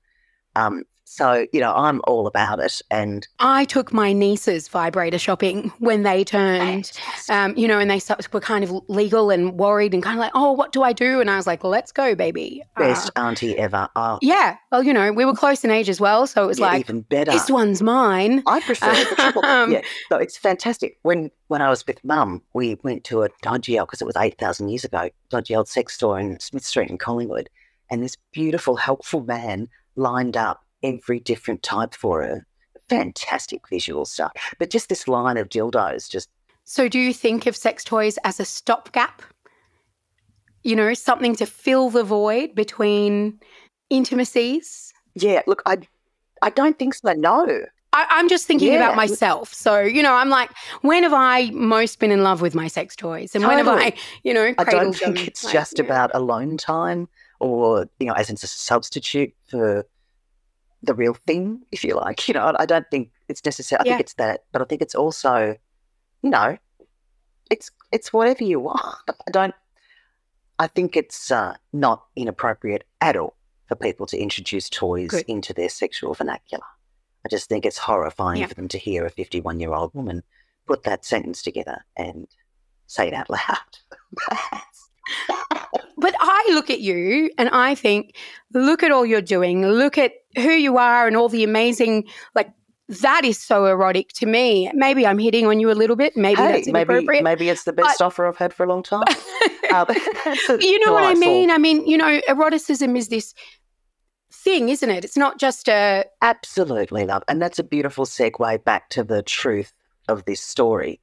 Um, 0.56 0.84
so, 1.10 1.48
you 1.52 1.60
know, 1.60 1.74
I'm 1.74 2.02
all 2.04 2.28
about 2.28 2.60
it. 2.60 2.84
And 2.92 3.28
I 3.40 3.66
took 3.66 3.92
my 3.92 4.14
nieces 4.14 4.68
vibrator 4.68 5.18
shopping 5.18 5.74
when 5.80 6.04
they 6.04 6.24
turned 6.24 6.92
um, 7.30 7.58
you 7.58 7.68
know, 7.68 7.80
and 7.80 7.90
they 7.90 8.00
were 8.32 8.40
kind 8.40 8.64
of 8.64 8.72
legal 8.88 9.32
and 9.32 9.54
worried 9.54 9.96
and 9.96 10.04
kind 10.04 10.18
of 10.18 10.20
like, 10.20 10.32
oh, 10.36 10.52
what 10.52 10.72
do 10.72 10.84
I 10.84 10.94
do? 10.94 11.20
And 11.20 11.30
I 11.32 11.36
was 11.36 11.48
like, 11.48 11.64
let's 11.64 11.92
go, 11.92 12.14
baby. 12.14 12.64
Uh, 12.78 12.82
best 12.82 13.10
auntie 13.16 13.58
ever. 13.58 13.90
Oh, 13.96 14.20
yeah. 14.22 14.58
Well, 14.72 14.84
you 14.84 14.94
know, 14.94 15.12
we 15.12 15.26
were 15.26 15.34
close 15.34 15.64
in 15.64 15.72
age 15.72 15.90
as 15.90 16.00
well. 16.00 16.28
So 16.28 16.44
it 16.44 16.48
was 16.48 16.60
yeah, 16.60 16.68
like, 16.68 16.82
even 16.82 17.02
better. 17.02 17.32
this 17.32 17.50
one's 17.50 17.82
mine. 17.82 18.44
I 18.46 18.60
prefer 18.62 18.94
the 18.94 19.16
triple. 19.16 19.46
Um, 19.46 19.72
yeah, 19.72 19.82
no, 20.12 20.18
it's 20.18 20.38
fantastic. 20.38 21.00
When 21.02 21.32
when 21.48 21.64
I 21.64 21.70
was 21.70 21.86
with 21.88 22.04
Mum, 22.04 22.44
we 22.54 22.78
went 22.84 23.04
to 23.06 23.24
a 23.24 23.30
dodgy 23.42 23.80
old 23.80 23.88
because 23.88 24.02
it 24.02 24.06
was 24.06 24.16
eight 24.18 24.38
thousand 24.38 24.70
years 24.70 24.84
ago, 24.84 25.10
dodgy 25.30 25.56
old 25.56 25.68
sex 25.68 25.96
store 25.96 26.20
in 26.20 26.40
Smith 26.40 26.64
Street 26.64 26.92
in 26.92 27.00
Collingwood, 27.00 27.50
and 27.90 28.04
this 28.04 28.16
beautiful, 28.32 28.76
helpful 28.76 29.22
man 29.22 29.70
lined 29.96 30.38
up 30.38 30.62
every 30.84 31.20
different 31.20 31.64
type 31.64 31.94
for 31.94 32.24
her. 32.24 32.46
Fantastic 32.90 33.68
visual 33.70 34.06
stuff, 34.06 34.32
but 34.58 34.70
just 34.70 34.90
this 34.90 35.08
line 35.08 35.38
of 35.38 35.50
dildos, 35.50 36.10
just 36.10 36.30
So 36.64 36.88
do 36.88 37.00
you 37.00 37.14
think 37.14 37.46
of 37.46 37.56
sex 37.56 37.84
toys 37.84 38.18
as 38.24 38.40
a 38.40 38.46
stopgap? 38.46 39.22
You 40.64 40.76
know, 40.76 40.94
something 40.94 41.36
to 41.38 41.46
fill 41.46 41.90
the 41.90 42.04
void 42.04 42.56
between 42.56 43.40
intimacies? 43.90 44.94
yeah. 45.16 45.42
Look, 45.48 45.62
I 45.66 45.78
I 46.42 46.50
don't 46.50 46.78
think 46.80 46.94
so. 46.94 47.12
No, 47.14 47.66
I, 47.94 48.06
I'm 48.10 48.30
just 48.30 48.46
thinking 48.46 48.70
Yeah. 48.70 48.76
about 48.78 48.96
myself. 48.96 49.54
So, 49.54 49.80
you 49.82 50.02
know, 50.04 50.14
I'm 50.14 50.30
like, 50.30 50.52
when 50.82 51.04
have 51.04 51.14
I 51.14 51.50
most 51.52 52.00
been 52.00 52.12
in 52.12 52.24
love 52.24 52.42
with 52.42 52.56
my 52.56 52.68
sex 52.68 52.96
toys? 52.96 53.36
And 53.36 53.46
when 53.46 53.58
have 53.58 53.68
I, 53.68 53.94
you 54.24 54.34
know, 54.34 54.54
I 54.58 54.64
don't 54.64 54.94
think 54.94 55.18
them? 55.18 55.26
it's 55.28 55.44
Like, 55.44 55.54
just 55.54 55.80
yeah. 55.80 55.86
about 55.86 56.12
alone 56.14 56.58
time 56.58 57.10
or, 57.40 57.88
you 58.00 58.08
know, 58.08 58.14
as 58.14 58.30
in 58.30 58.36
a 58.36 58.38
substitute 58.38 59.34
for 59.48 59.86
the 60.84 60.94
real 60.94 61.14
thing, 61.28 61.62
if 61.72 61.84
you 61.84 61.96
like. 61.96 62.20
You 62.28 62.34
know, 62.36 62.54
I 62.58 62.66
don't 62.66 62.86
think 62.92 63.12
it's 63.28 63.44
necessary. 63.46 63.80
I 63.80 63.84
Yeah. 63.86 63.92
think 63.94 64.02
it's 64.02 64.14
that, 64.16 64.44
but 64.52 64.62
I 64.62 64.66
think 64.66 64.82
it's 64.82 64.96
also, 64.96 65.56
you 66.22 66.30
know, 66.30 66.58
it's 67.52 67.72
it's 67.92 68.14
whatever 68.14 68.44
you 68.44 68.60
want. 68.70 68.96
I 69.10 69.32
don't. 69.32 69.56
I 70.60 70.68
think 70.68 70.98
it's 70.98 71.32
uh, 71.32 71.56
not 71.72 72.04
inappropriate 72.16 72.84
at 73.02 73.16
all 73.16 73.36
for 73.68 73.76
people 73.76 74.06
to 74.08 74.18
introduce 74.18 74.70
toys 74.70 75.10
Good. 75.12 75.26
into 75.28 75.54
their 75.54 75.70
sexual 75.70 76.14
vernacular. 76.14 76.66
I 77.26 77.30
just 77.30 77.48
think 77.50 77.66
it's 77.66 77.78
horrifying 77.78 78.42
Yeah. 78.42 78.48
for 78.48 78.56
them 78.56 78.68
to 78.70 78.78
hear 78.78 79.06
a 79.06 79.10
51 79.10 79.60
year 79.60 79.74
old 79.74 79.94
woman 79.94 80.24
put 80.68 80.84
that 80.84 81.06
sentence 81.06 81.42
together 81.42 81.86
and 81.98 82.28
say 82.88 83.08
it 83.08 83.14
out 83.14 83.30
loud. 83.38 83.72
But 85.98 86.16
I 86.20 86.48
look 86.52 86.70
at 86.70 86.80
you 86.80 87.30
and 87.38 87.50
I 87.50 87.76
think, 87.76 88.16
look 88.54 88.84
at 88.84 88.92
all 88.92 89.06
you're 89.06 89.22
doing. 89.22 89.66
Look 89.68 89.98
at 89.98 90.14
who 90.36 90.52
you 90.52 90.78
are 90.78 91.08
and 91.08 91.16
all 91.18 91.30
the 91.30 91.44
amazing, 91.44 92.06
like, 92.36 92.52
that 92.88 93.24
is 93.24 93.38
so 93.40 93.66
erotic 93.68 94.10
to 94.14 94.26
me. 94.26 94.72
Maybe 94.74 95.06
I'm 95.06 95.20
hitting 95.20 95.46
on 95.46 95.60
you 95.60 95.70
a 95.70 95.74
little 95.74 95.96
bit. 95.96 96.18
Maybe 96.18 96.42
hey, 96.42 96.52
that's 96.54 96.68
maybe 96.68 96.94
inappropriate. 96.94 97.24
maybe 97.24 97.50
it's 97.50 97.64
the 97.64 97.74
best 97.74 98.02
offer 98.02 98.26
I've 98.26 98.38
had 98.38 98.54
for 98.54 98.64
a 98.66 98.70
long 98.70 98.84
time. 98.84 99.04
Uh, 99.72 99.86
you 100.60 100.84
know 100.84 100.94
what 100.94 101.04
I 101.04 101.14
mean? 101.14 101.52
I 101.52 101.60
mean, 101.60 101.86
you 101.86 101.96
know, 101.96 102.20
eroticism 102.28 102.96
is 102.96 103.10
this 103.10 103.36
thing, 104.34 104.70
isn't 104.70 104.90
it? 104.90 105.06
It's 105.06 105.16
not 105.16 105.40
just 105.40 105.70
a 105.70 106.06
Absolutely, 106.24 107.06
love. 107.06 107.22
And 107.28 107.40
that's 107.40 107.60
a 107.60 107.64
beautiful 107.64 108.06
segue 108.06 108.64
back 108.64 108.90
to 108.90 109.04
the 109.04 109.22
truth 109.22 109.72
of 110.08 110.26
this 110.26 110.42
story 110.42 111.00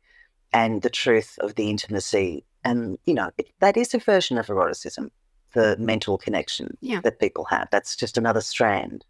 and 0.53 0.83
the 0.83 0.91
truth 0.91 1.39
of 1.41 1.55
the 1.55 1.71
intimacy. 1.71 2.45
And, 2.65 2.99
you 3.07 3.15
know, 3.15 3.31
it, 3.39 3.51
that 3.61 3.77
is 3.77 3.95
a 3.95 3.99
version 3.99 4.37
of 4.37 4.49
eroticism, 4.49 5.13
the 5.53 5.77
mental 5.79 6.19
connection 6.19 6.77
Yeah. 6.81 7.01
that 7.03 7.21
people 7.21 7.45
have. 7.45 7.69
That's 7.71 7.95
just 7.95 8.19
another 8.19 8.41
strand 8.41 9.05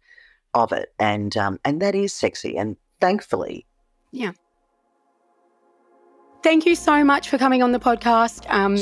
of 0.57 0.71
it. 0.71 0.93
And, 0.99 1.35
um, 1.37 1.59
and 1.63 1.81
that 1.81 1.95
is 1.95 2.13
sexy. 2.13 2.57
And 2.57 2.77
thankfully, 2.99 3.65
yeah. 4.11 4.31
Thank 6.43 6.65
you 6.65 6.75
so 6.75 7.03
much 7.03 7.29
for 7.29 7.37
coming 7.37 7.61
on 7.61 7.71
the 7.71 7.79
podcast. 7.79 8.45
Um, 8.49 8.77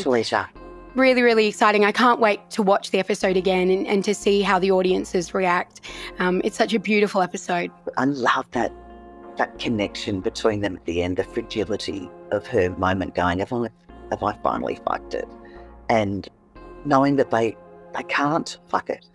really, 0.95 1.21
really 1.21 1.47
exciting. 1.47 1.85
I 1.85 1.91
can't 1.91 2.19
wait 2.19 2.49
to 2.51 2.63
watch 2.63 2.91
the 2.91 2.99
episode 2.99 3.37
again 3.37 3.69
and, 3.69 3.87
and 3.87 4.03
to 4.03 4.15
see 4.15 4.41
how 4.41 4.59
the 4.59 4.71
audiences 4.71 5.33
react. 5.33 5.81
Um, 6.19 6.41
it's 6.43 6.57
such 6.57 6.73
a 6.73 6.79
beautiful 6.79 7.21
episode. 7.21 7.71
I 7.97 8.05
love 8.05 8.49
that 8.51 8.71
that 9.37 9.59
connection 9.59 10.21
between 10.21 10.61
them 10.61 10.77
at 10.77 10.85
the 10.85 11.03
end, 11.03 11.17
the 11.17 11.23
fragility 11.25 12.09
of 12.31 12.47
her 12.47 12.69
moment 12.77 13.15
going, 13.15 13.39
have 13.39 13.51
I, 13.51 13.67
have 14.09 14.23
I 14.23 14.33
finally 14.41 14.79
fucked 14.87 15.13
it? 15.13 15.27
And 15.89 16.29
knowing 16.85 17.17
that 17.17 17.31
they 17.31 17.57
they 17.95 18.03
can't 18.03 18.57
fuck 18.67 18.89
it. 18.89 19.05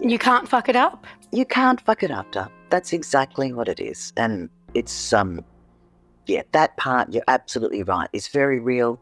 You 0.00 0.18
can't 0.18 0.48
fuck 0.48 0.68
it 0.68 0.76
up. 0.76 1.06
You 1.32 1.44
can't 1.44 1.80
fuck 1.80 2.02
it 2.02 2.10
up, 2.10 2.30
Dub. 2.32 2.50
That's 2.70 2.92
exactly 2.92 3.52
what 3.52 3.68
it 3.68 3.80
is. 3.80 4.12
And 4.16 4.48
it's 4.74 5.12
um 5.12 5.44
yeah, 6.26 6.42
that 6.52 6.76
part 6.76 7.12
you're 7.12 7.24
absolutely 7.28 7.82
right. 7.82 8.08
It's 8.12 8.28
very 8.28 8.60
real 8.60 9.00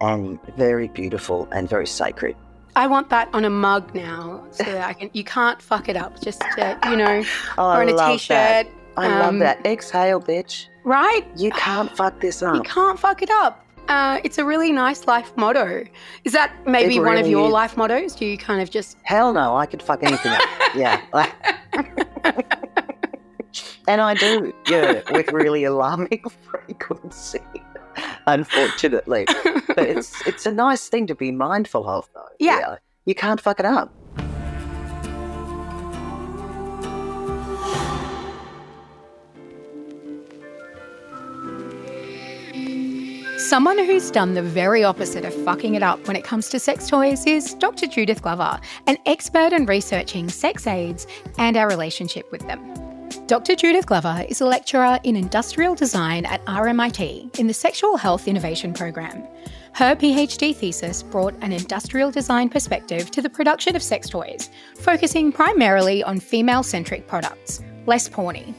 and 0.00 0.38
very 0.56 0.88
beautiful 0.88 1.48
and 1.52 1.68
very 1.68 1.86
sacred. 1.86 2.36
I 2.76 2.86
want 2.86 3.10
that 3.10 3.28
on 3.34 3.44
a 3.44 3.50
mug 3.50 3.92
now, 3.94 4.46
so 4.52 4.62
that 4.64 4.86
I 4.88 4.92
can. 4.92 5.10
You 5.12 5.24
can't 5.24 5.60
fuck 5.60 5.88
it 5.88 5.96
up. 5.96 6.22
Just 6.22 6.42
uh, 6.56 6.76
you 6.84 6.96
know, 6.96 7.24
Oh, 7.58 7.64
or 7.64 7.72
I 7.72 7.82
on 7.82 7.88
a 7.88 7.96
that. 7.96 8.12
t-shirt, 8.12 8.66
I 8.96 9.06
um, 9.06 9.18
love 9.18 9.38
that. 9.40 9.66
Exhale, 9.66 10.20
bitch. 10.20 10.66
right? 10.84 11.26
You 11.36 11.50
can't 11.50 11.94
fuck 11.96 12.20
this 12.20 12.42
up. 12.44 12.54
You 12.54 12.62
can't 12.62 12.98
fuck 12.98 13.22
it 13.22 13.30
up. 13.30 13.66
Uh, 13.90 14.20
it's 14.22 14.38
a 14.38 14.44
really 14.44 14.70
nice 14.70 15.06
life 15.08 15.36
motto. 15.36 15.84
Is 16.24 16.32
that 16.32 16.52
maybe 16.64 16.96
It 16.96 17.00
one 17.00 17.18
of 17.18 17.26
your 17.26 17.46
is. 17.48 17.52
life 17.52 17.76
mottos? 17.76 18.14
Do 18.14 18.24
you 18.24 18.38
kind 18.38 18.62
of 18.62 18.70
just 18.70 18.96
Hell 19.02 19.32
no, 19.32 19.56
I 19.56 19.66
could 19.66 19.82
fuck 19.82 20.02
anything 20.04 20.32
up. 20.32 20.40
Yeah. 20.76 21.00
and 23.88 24.00
I 24.00 24.14
do, 24.14 24.54
yeah, 24.68 25.02
with 25.10 25.32
really 25.32 25.64
alarming 25.64 26.22
frequency, 26.48 27.40
unfortunately. 28.28 29.26
But 29.66 29.78
it's 29.80 30.24
it's 30.28 30.46
a 30.46 30.52
nice 30.52 30.88
thing 30.88 31.08
to 31.08 31.16
be 31.16 31.32
mindful 31.32 31.88
of 31.88 32.08
though. 32.14 32.28
Yeah. 32.38 32.76
You 33.04 33.16
can't 33.16 33.40
fuck 33.40 33.58
it 33.58 33.66
up. 33.66 33.92
Someone 43.50 43.78
who's 43.78 44.12
done 44.12 44.34
the 44.34 44.42
very 44.42 44.84
opposite 44.84 45.24
of 45.24 45.34
fucking 45.44 45.74
it 45.74 45.82
up 45.82 46.06
when 46.06 46.14
it 46.14 46.22
comes 46.22 46.48
to 46.50 46.60
sex 46.60 46.88
toys 46.88 47.26
is 47.26 47.54
Dr. 47.54 47.88
Judith 47.88 48.22
Glover, 48.22 48.60
an 48.86 48.96
expert 49.06 49.52
in 49.52 49.66
researching 49.66 50.28
sex 50.28 50.68
aids 50.68 51.04
and 51.36 51.56
our 51.56 51.66
relationship 51.66 52.30
with 52.30 52.46
them. 52.46 52.60
Dr. 53.26 53.56
Judith 53.56 53.86
Glover 53.86 54.24
is 54.28 54.40
a 54.40 54.46
lecturer 54.46 55.00
in 55.02 55.16
industrial 55.16 55.74
design 55.74 56.26
at 56.26 56.46
RMIT 56.46 57.40
in 57.40 57.48
the 57.48 57.52
Sexual 57.52 57.96
Health 57.96 58.28
Innovation 58.28 58.72
Program. 58.72 59.26
Her 59.72 59.96
PhD 59.96 60.54
thesis 60.54 61.02
brought 61.02 61.34
an 61.40 61.50
industrial 61.50 62.12
design 62.12 62.50
perspective 62.50 63.10
to 63.10 63.20
the 63.20 63.30
production 63.30 63.74
of 63.74 63.82
sex 63.82 64.08
toys, 64.08 64.48
focusing 64.76 65.32
primarily 65.32 66.04
on 66.04 66.20
female 66.20 66.62
centric 66.62 67.08
products, 67.08 67.60
less 67.86 68.08
porny. 68.08 68.54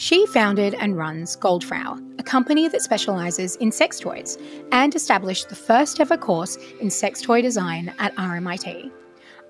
She 0.00 0.26
founded 0.26 0.74
and 0.74 0.96
runs 0.96 1.36
Goldfrau, 1.36 2.20
a 2.20 2.22
company 2.22 2.68
that 2.68 2.82
specialises 2.82 3.56
in 3.56 3.72
sex 3.72 3.98
toys, 3.98 4.38
and 4.70 4.94
established 4.94 5.48
the 5.48 5.56
first 5.56 6.00
ever 6.00 6.16
course 6.16 6.56
in 6.80 6.88
sex 6.88 7.20
toy 7.20 7.42
design 7.42 7.92
at 7.98 8.14
RMIT. 8.14 8.92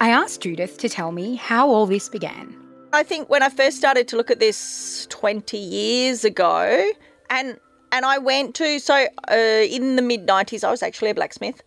I 0.00 0.08
asked 0.08 0.40
Judith 0.40 0.78
to 0.78 0.88
tell 0.88 1.12
me 1.12 1.34
how 1.34 1.68
all 1.68 1.84
this 1.84 2.08
began. 2.08 2.56
I 2.94 3.02
think 3.02 3.28
when 3.28 3.42
I 3.42 3.50
first 3.50 3.76
started 3.76 4.08
to 4.08 4.16
look 4.16 4.30
at 4.30 4.40
this 4.40 5.06
20 5.10 5.58
years 5.58 6.24
ago, 6.24 6.92
and 7.28 7.58
and 7.92 8.06
I 8.06 8.16
went 8.16 8.54
to 8.54 8.80
so 8.80 9.06
uh, 9.30 9.34
in 9.34 9.96
the 9.96 10.02
mid 10.02 10.26
90s, 10.26 10.64
I 10.64 10.70
was 10.70 10.82
actually 10.82 11.10
a 11.10 11.14
blacksmith, 11.14 11.62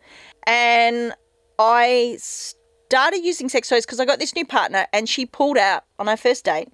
and 0.48 1.13
I 1.60 2.17
started 2.20 3.20
using 3.24 3.48
sex 3.48 3.70
toys 3.70 3.86
because 3.86 4.00
I 4.00 4.06
got 4.06 4.17
this 4.17 4.36
new 4.36 4.46
partner, 4.46 4.88
and 4.91 5.08
she 5.08 5.28
pulled 5.28 5.60
out 5.60 5.84
on 6.00 6.10
our 6.10 6.17
first 6.17 6.46
date. 6.46 6.70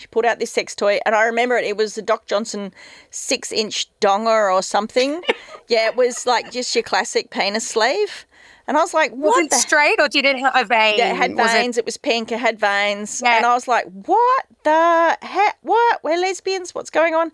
She 0.00 0.06
pulled 0.06 0.24
out 0.24 0.38
this 0.38 0.50
sex 0.50 0.74
toy, 0.74 0.98
and 1.04 1.14
I 1.14 1.24
remember 1.24 1.58
it. 1.58 1.64
It 1.64 1.76
was 1.76 1.94
the 1.94 2.00
Doc 2.00 2.24
Johnson 2.24 2.72
six-inch 3.10 3.86
donger 4.00 4.50
or 4.50 4.62
something. 4.62 5.20
yeah, 5.68 5.88
it 5.88 5.96
was 5.96 6.24
like 6.26 6.50
just 6.50 6.74
your 6.74 6.82
classic 6.82 7.28
penis 7.28 7.68
sleeve, 7.68 8.24
and 8.66 8.78
I 8.78 8.80
was 8.80 8.94
like, 8.94 9.10
"What 9.10 9.36
Was 9.36 9.44
it 9.44 9.50
the 9.50 9.56
straight 9.56 10.00
or 10.00 10.08
did 10.08 10.24
it 10.24 10.38
have 10.38 10.56
a 10.56 10.64
vein? 10.64 10.96
yeah, 10.96 11.12
it 11.12 11.16
had 11.16 11.36
Was 11.36 11.52
veins. 11.52 11.76
It, 11.76 11.84
was 11.84 11.98
pink. 11.98 12.32
It 12.32 12.38
had 12.38 12.58
veins. 12.58 13.20
Yeah. 13.22 13.36
And 13.36 13.44
I 13.44 13.52
was 13.52 13.68
like, 13.68 13.84
what 14.06 14.46
the 14.64 15.18
heck? 15.20 15.58
What? 15.60 16.02
We're 16.02 16.16
lesbians? 16.16 16.74
What's 16.74 16.88
going 16.88 17.14
on? 17.14 17.30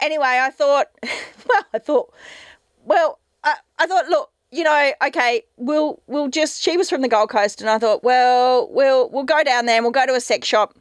Anyway, 0.00 0.24
I 0.40 0.48
thought, 0.48 0.86
well, 1.02 1.64
I 1.74 1.78
thought, 1.78 2.14
well, 2.86 3.18
I, 3.44 3.56
I 3.78 3.86
thought, 3.86 4.08
look, 4.08 4.30
you 4.50 4.64
know, 4.64 4.92
okay, 5.08 5.42
we'll 5.58 6.00
we'll 6.06 6.28
just. 6.28 6.62
She 6.62 6.78
was 6.78 6.88
from 6.88 7.02
the 7.02 7.08
Gold 7.08 7.28
Coast, 7.28 7.60
and 7.60 7.68
I 7.68 7.78
thought, 7.78 8.02
well, 8.02 8.66
we'll 8.70 9.10
we'll 9.10 9.24
go 9.24 9.44
down 9.44 9.66
there 9.66 9.76
and 9.76 9.84
we'll 9.84 9.92
go 9.92 10.06
to 10.06 10.14
a 10.14 10.20
sex 10.20 10.48
shop, 10.48 10.74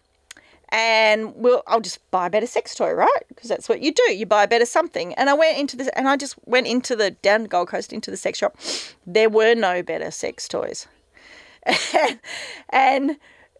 and 0.70 1.34
we'll 1.36 1.64
I'll 1.68 1.82
just 1.82 2.00
buy 2.12 2.28
a 2.28 2.30
better 2.30 2.48
sex 2.48 2.76
toy, 2.76 2.92
right? 2.92 3.24
Because 3.30 3.50
that's 3.50 3.70
what 3.70 3.82
you 3.82 3.94
do. 3.94 4.14
You 4.14 4.26
buy 4.26 4.44
a 4.44 4.48
better 4.48 4.66
something. 4.66 5.14
And 5.16 5.30
I 5.30 5.34
went 5.34 5.58
into 5.58 5.78
this, 5.78 5.88
and 5.90 6.08
I 6.08 6.18
just 6.18 6.36
went 6.46 6.68
into 6.68 6.96
the 6.96 7.12
down 7.12 7.44
the 7.44 7.48
Gold 7.50 7.70
Coast 7.70 7.94
into 7.94 8.12
the 8.12 8.18
sex 8.18 8.40
shop. 8.40 8.56
There 9.06 9.30
were 9.30 9.56
no 9.56 9.82
better 9.84 10.12
sex 10.12 10.48
toys 10.48 10.88
and 12.70 13.18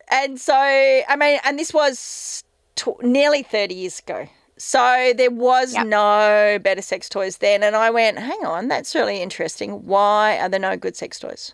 and 0.10 0.40
so 0.40 0.54
I 0.56 1.16
mean, 1.18 1.40
and 1.44 1.60
this 1.60 1.74
was 1.74 2.44
tw- 2.76 3.02
nearly 3.02 3.44
thirty 3.44 3.76
years 3.76 4.00
ago. 4.00 4.28
So 4.60 5.14
there 5.16 5.30
was 5.30 5.76
Yep. 5.76 5.86
no 5.86 6.58
better 6.64 6.82
sex 6.82 7.10
toys 7.10 7.38
then, 7.38 7.62
and 7.62 7.76
I 7.76 7.92
went, 7.92 8.18
hang 8.18 8.44
on, 8.44 8.70
that's 8.70 8.96
really 8.96 9.22
interesting. 9.22 9.86
Why 9.86 10.40
are 10.40 10.50
there 10.50 10.60
no 10.60 10.76
good 10.76 10.96
sex 10.96 11.20
toys? 11.20 11.54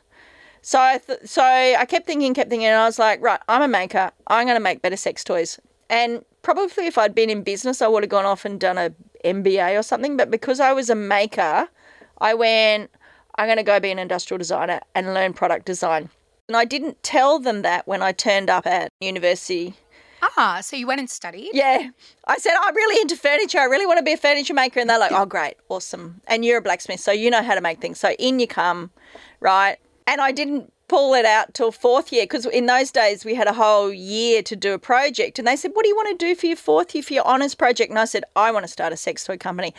So 0.65 0.79
I 0.79 0.97
th- 0.97 1.19
so 1.25 1.43
I 1.43 1.85
kept 1.85 2.07
thinking, 2.07 2.33
kept 2.33 2.49
thinking, 2.49 2.67
and 2.67 2.77
I 2.77 2.85
was 2.85 2.97
like, 2.97 3.21
right, 3.21 3.39
I'm 3.49 3.61
a 3.61 3.67
maker. 3.67 4.11
I'm 4.27 4.47
going 4.47 4.55
to 4.55 4.63
make 4.63 4.81
better 4.81 4.95
sex 4.95 5.23
toys. 5.23 5.59
And 5.89 6.23
probably 6.41 6.87
if 6.87 6.97
I'd 6.97 7.13
been 7.13 7.29
in 7.29 7.43
business, 7.43 7.81
I 7.81 7.87
would 7.87 8.01
have 8.01 8.09
gone 8.09 8.25
off 8.25 8.45
and 8.45 8.59
done 8.59 8.77
a 8.77 8.93
MBA 9.25 9.77
or 9.77 9.83
something. 9.83 10.15
But 10.15 10.31
because 10.31 10.61
I 10.61 10.71
was 10.71 10.89
a 10.89 10.95
maker, 10.95 11.67
I 12.19 12.33
went, 12.33 12.89
I'm 13.35 13.47
going 13.47 13.57
to 13.57 13.63
go 13.63 13.77
be 13.81 13.91
an 13.91 13.99
industrial 13.99 14.37
designer 14.37 14.79
and 14.95 15.13
learn 15.13 15.33
product 15.33 15.65
design. 15.65 16.09
And 16.47 16.55
I 16.55 16.63
didn't 16.63 17.03
tell 17.03 17.39
them 17.39 17.61
that 17.63 17.85
when 17.85 18.01
I 18.01 18.13
turned 18.13 18.49
up 18.49 18.65
at 18.65 18.89
university. 19.01 19.75
Ah, 20.37 20.59
so 20.61 20.77
you 20.77 20.87
went 20.87 20.99
and 20.99 21.09
studied? 21.09 21.51
Yeah. 21.53 21.89
I 22.25 22.37
said, 22.37 22.53
I'm 22.61 22.73
really 22.73 23.01
into 23.01 23.17
furniture. 23.17 23.59
I 23.59 23.65
really 23.65 23.85
want 23.85 23.97
to 23.97 24.03
be 24.03 24.13
a 24.13 24.17
furniture 24.17 24.53
maker. 24.53 24.79
And 24.79 24.89
they're 24.89 24.99
like, 24.99 25.11
oh, 25.11 25.25
great. 25.25 25.55
Awesome. 25.67 26.21
And 26.27 26.45
you're 26.45 26.59
a 26.59 26.61
blacksmith, 26.61 27.01
so 27.01 27.11
you 27.11 27.29
know 27.29 27.43
how 27.43 27.55
to 27.55 27.61
make 27.61 27.81
things. 27.81 27.99
So 27.99 28.11
in 28.11 28.39
you 28.39 28.47
come, 28.47 28.91
right? 29.41 29.77
And 30.07 30.21
I 30.21 30.31
didn't 30.31 30.71
pull 30.87 31.13
it 31.13 31.25
out 31.25 31.53
till 31.53 31.71
fourth 31.71 32.11
year 32.11 32.23
because 32.23 32.45
in 32.45 32.65
those 32.65 32.91
days 32.91 33.25
we 33.25 33.35
had 33.35 33.47
a 33.47 33.53
whole 33.53 33.91
year 33.91 34.43
to 34.43 34.55
do 34.55 34.73
a 34.73 34.79
project. 34.79 35.39
And 35.39 35.47
they 35.47 35.55
said, 35.55 35.71
what 35.73 35.83
do 35.83 35.89
you 35.89 35.95
want 35.95 36.19
to 36.19 36.25
do 36.25 36.35
for 36.35 36.45
your 36.45 36.55
fourth 36.55 36.93
year 36.93 37.03
for 37.03 37.13
your 37.13 37.25
honours 37.25 37.55
project? 37.55 37.89
And 37.89 37.99
I 37.99 38.05
said, 38.05 38.23
I 38.35 38.51
want 38.51 38.63
to 38.65 38.71
start 38.71 38.93
a 38.93 38.97
sex 38.97 39.23
toy 39.23 39.37
company. 39.37 39.73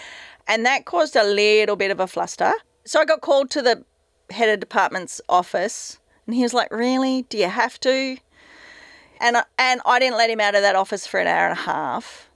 And 0.48 0.64
that 0.66 0.86
caused 0.86 1.14
a 1.16 1.24
little 1.24 1.76
bit 1.76 1.90
of 1.90 2.00
a 2.00 2.06
fluster. 2.06 2.52
So 2.84 3.00
I 3.00 3.04
got 3.04 3.20
called 3.20 3.50
to 3.50 3.62
the 3.62 3.84
head 4.30 4.48
of 4.48 4.60
department's 4.60 5.20
office 5.28 5.98
and 6.26 6.34
he 6.34 6.42
was 6.42 6.54
like, 6.54 6.72
really? 6.72 7.22
Do 7.28 7.38
you 7.38 7.48
have 7.48 7.78
to? 7.80 8.16
And 9.20 9.36
I, 9.36 9.44
and 9.58 9.80
I 9.86 9.98
didn't 9.98 10.18
let 10.18 10.30
him 10.30 10.40
out 10.40 10.54
of 10.54 10.62
that 10.62 10.74
office 10.74 11.06
for 11.06 11.20
an 11.20 11.26
hour 11.26 11.48
and 11.48 11.58
a 11.58 11.62
half 11.62 12.28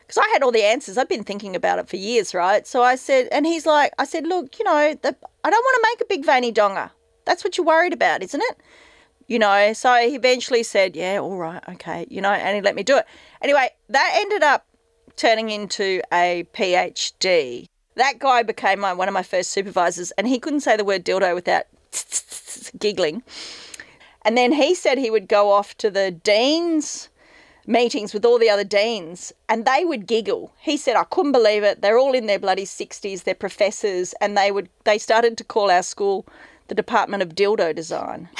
because 0.00 0.18
I 0.18 0.28
had 0.32 0.42
all 0.42 0.52
the 0.52 0.64
answers. 0.64 0.98
I'd 0.98 1.08
been 1.08 1.24
thinking 1.24 1.54
about 1.54 1.78
it 1.78 1.88
for 1.88 1.96
years, 1.96 2.34
right? 2.34 2.66
So 2.66 2.82
I 2.82 2.96
said, 2.96 3.28
and 3.30 3.46
he's 3.46 3.66
like, 3.66 3.92
I 3.98 4.04
said, 4.04 4.26
look, 4.26 4.58
you 4.58 4.64
know, 4.64 4.94
the, 5.02 5.16
I 5.44 5.50
don't 5.50 5.64
want 5.64 5.76
to 5.76 5.88
make 5.92 6.00
a 6.00 6.04
big 6.08 6.24
veiny 6.24 6.52
donga. 6.52 6.92
That's 7.24 7.44
what 7.44 7.56
you're 7.56 7.66
worried 7.66 7.92
about, 7.92 8.22
isn't 8.22 8.42
it? 8.42 8.58
You 9.26 9.38
know, 9.38 9.72
so 9.72 9.94
he 9.96 10.14
eventually 10.14 10.62
said, 10.62 10.94
yeah, 10.94 11.18
all 11.18 11.36
right, 11.38 11.62
okay, 11.70 12.06
you 12.10 12.20
know, 12.20 12.32
and 12.32 12.56
he 12.56 12.60
let 12.60 12.74
me 12.74 12.82
do 12.82 12.98
it. 12.98 13.06
Anyway, 13.40 13.70
that 13.88 14.12
ended 14.16 14.42
up 14.42 14.66
turning 15.16 15.48
into 15.50 16.02
a 16.12 16.46
PhD. 16.52 17.66
That 17.96 18.18
guy 18.18 18.42
became 18.42 18.80
my, 18.80 18.92
one 18.92 19.08
of 19.08 19.14
my 19.14 19.22
first 19.22 19.50
supervisors, 19.50 20.10
and 20.12 20.28
he 20.28 20.38
couldn't 20.38 20.60
say 20.60 20.76
the 20.76 20.84
word 20.84 21.04
dildo 21.04 21.34
without 21.34 21.64
giggling. 22.78 23.22
And 24.22 24.36
then 24.36 24.52
he 24.52 24.74
said 24.74 24.98
he 24.98 25.10
would 25.10 25.28
go 25.28 25.52
off 25.52 25.76
to 25.78 25.90
the 25.90 26.10
dean's 26.10 27.08
meetings 27.66 28.12
with 28.12 28.24
all 28.24 28.38
the 28.38 28.50
other 28.50 28.64
deans 28.64 29.32
and 29.48 29.64
they 29.64 29.84
would 29.84 30.06
giggle. 30.06 30.52
He 30.60 30.76
said, 30.76 30.96
I 30.96 31.04
couldn't 31.04 31.32
believe 31.32 31.62
it. 31.62 31.80
They're 31.80 31.98
all 31.98 32.14
in 32.14 32.26
their 32.26 32.38
bloody 32.38 32.64
60s, 32.64 33.24
they're 33.24 33.34
professors, 33.34 34.14
and 34.20 34.36
they 34.36 34.50
would 34.50 34.68
they 34.84 34.98
started 34.98 35.38
to 35.38 35.44
call 35.44 35.70
our 35.70 35.82
school 35.82 36.26
the 36.68 36.74
Department 36.74 37.22
of 37.22 37.34
Dildo 37.34 37.74
Design. 37.74 38.28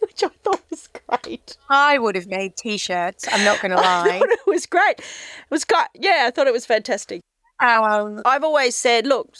Which 0.00 0.24
I 0.24 0.28
thought 0.42 0.60
was 0.70 0.88
great. 1.08 1.56
I 1.68 1.98
would 1.98 2.14
have 2.16 2.26
made 2.26 2.56
t-shirts. 2.56 3.26
I'm 3.30 3.44
not 3.44 3.60
going 3.60 3.70
to 3.76 3.78
I 3.78 3.82
lie. 3.82 4.18
thought 4.18 4.28
it 4.30 4.46
was 4.46 4.66
great. 4.66 4.98
It 4.98 5.04
was 5.50 5.64
great. 5.64 5.86
yeah, 5.94 6.24
I 6.26 6.30
thought 6.30 6.46
it 6.46 6.52
was 6.52 6.66
fantastic. 6.66 7.20
Um, 7.60 8.22
I've 8.24 8.42
always 8.42 8.74
said, 8.74 9.06
look, 9.06 9.34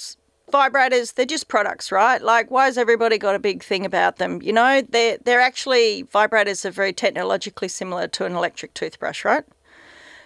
vibrators, 0.52 1.14
they're 1.14 1.24
just 1.26 1.48
products, 1.48 1.90
right? 1.90 2.20
Like, 2.22 2.50
why 2.50 2.66
has 2.66 2.76
everybody 2.78 3.18
got 3.18 3.34
a 3.34 3.38
big 3.38 3.62
thing 3.64 3.84
about 3.86 4.16
them? 4.16 4.42
You 4.42 4.52
know, 4.52 4.82
they're, 4.88 5.18
they're 5.24 5.40
actually, 5.40 6.04
vibrators 6.04 6.64
are 6.64 6.70
very 6.70 6.92
technologically 6.92 7.68
similar 7.68 8.06
to 8.08 8.26
an 8.26 8.34
electric 8.36 8.74
toothbrush, 8.74 9.24
right? 9.24 9.44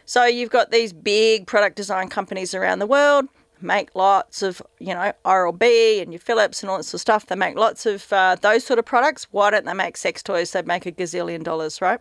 So 0.07 0.25
you've 0.25 0.51
got 0.51 0.71
these 0.71 0.93
big 0.93 1.47
product 1.47 1.77
design 1.77 2.09
companies 2.09 2.55
around 2.55 2.81
the 2.81 2.87
world, 2.87 3.27
make 3.65 3.95
lots 3.95 4.43
of, 4.43 4.63
you 4.79 4.95
know, 4.95 5.13
Oral 5.25 5.53
B 5.53 6.01
and 6.01 6.13
your 6.13 6.21
Philips 6.21 6.63
and 6.63 6.71
all 6.71 6.77
that 6.77 6.85
sort 6.85 6.95
of 6.95 7.01
stuff. 7.01 7.27
They 7.27 7.35
make 7.35 7.57
lots 7.57 7.87
of 7.87 8.13
uh, 8.13 8.37
those 8.41 8.65
sort 8.65 8.79
of 8.79 8.85
products. 8.85 9.27
Why 9.31 9.51
don't 9.51 9.65
they 9.65 9.75
make 9.75 9.97
sex 9.97 10.23
toys? 10.23 10.53
They 10.53 10.63
make 10.63 10.87
a 10.87 10.93
gazillion 10.93 11.43
dollars, 11.43 11.81
right? 11.81 12.01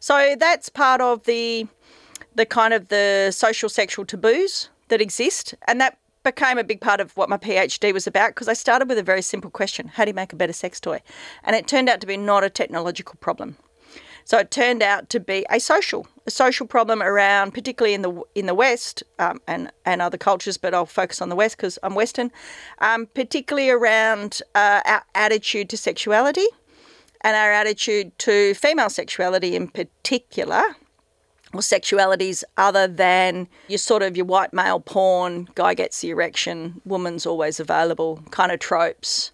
So 0.00 0.36
that's 0.38 0.68
part 0.68 1.00
of 1.00 1.24
the 1.24 1.66
the 2.34 2.44
kind 2.44 2.74
of 2.74 2.88
the 2.88 3.30
social 3.30 3.68
sexual 3.68 4.04
taboos 4.04 4.68
that 4.88 5.00
exist 5.00 5.54
and 5.68 5.80
that 5.80 5.98
became 6.24 6.58
a 6.58 6.64
big 6.64 6.80
part 6.80 7.00
of 7.00 7.16
what 7.16 7.28
my 7.28 7.36
PhD 7.36 7.92
was 7.92 8.06
about 8.06 8.30
because 8.30 8.48
I 8.48 8.54
started 8.54 8.88
with 8.88 8.98
a 8.98 9.02
very 9.02 9.22
simple 9.22 9.50
question 9.50 9.88
how 9.88 10.04
do 10.04 10.10
you 10.10 10.14
make 10.14 10.32
a 10.32 10.36
better 10.36 10.52
sex 10.52 10.80
toy 10.80 11.00
and 11.44 11.54
it 11.54 11.68
turned 11.68 11.88
out 11.88 12.00
to 12.00 12.06
be 12.06 12.16
not 12.16 12.42
a 12.42 12.50
technological 12.50 13.16
problem 13.20 13.56
so 14.24 14.38
it 14.38 14.50
turned 14.50 14.82
out 14.82 15.08
to 15.10 15.20
be 15.20 15.44
a 15.50 15.60
social 15.60 16.06
a 16.26 16.30
social 16.30 16.66
problem 16.66 17.02
around 17.02 17.52
particularly 17.52 17.94
in 17.94 18.02
the 18.02 18.22
in 18.34 18.46
the 18.46 18.54
west 18.54 19.02
um, 19.18 19.40
and 19.46 19.70
and 19.84 20.00
other 20.00 20.18
cultures 20.18 20.56
but 20.56 20.74
I'll 20.74 20.86
focus 20.86 21.20
on 21.20 21.28
the 21.28 21.36
west 21.36 21.56
because 21.56 21.78
I'm 21.82 21.94
western 21.94 22.30
um, 22.78 23.06
particularly 23.14 23.70
around 23.70 24.40
uh, 24.54 24.80
our 24.84 25.04
attitude 25.14 25.68
to 25.70 25.76
sexuality 25.76 26.46
and 27.20 27.36
our 27.36 27.52
attitude 27.52 28.16
to 28.20 28.54
female 28.54 28.90
sexuality 28.90 29.56
in 29.56 29.68
particular 29.68 30.62
or 31.54 31.60
sexualities 31.60 32.44
other 32.56 32.86
than 32.86 33.48
your 33.68 33.78
sort 33.78 34.02
of 34.02 34.16
your 34.16 34.26
white 34.26 34.52
male 34.52 34.80
porn, 34.80 35.48
guy 35.54 35.74
gets 35.74 36.00
the 36.00 36.10
erection, 36.10 36.80
woman's 36.84 37.24
always 37.26 37.60
available 37.60 38.22
kind 38.30 38.52
of 38.52 38.58
tropes. 38.58 39.30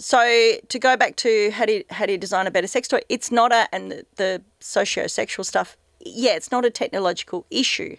So 0.00 0.56
to 0.68 0.78
go 0.78 0.96
back 0.96 1.16
to 1.16 1.50
how 1.50 1.66
do 1.66 1.74
you, 1.74 1.84
how 1.90 2.06
do 2.06 2.12
you 2.12 2.18
design 2.18 2.46
a 2.46 2.50
better 2.50 2.66
sex 2.66 2.88
toy? 2.88 3.00
It's 3.10 3.30
not 3.30 3.52
a 3.52 3.68
and 3.72 3.92
the, 3.92 4.06
the 4.16 4.42
socio-sexual 4.60 5.44
stuff. 5.44 5.76
Yeah, 6.00 6.32
it's 6.32 6.50
not 6.50 6.64
a 6.64 6.70
technological 6.70 7.44
issue. 7.50 7.96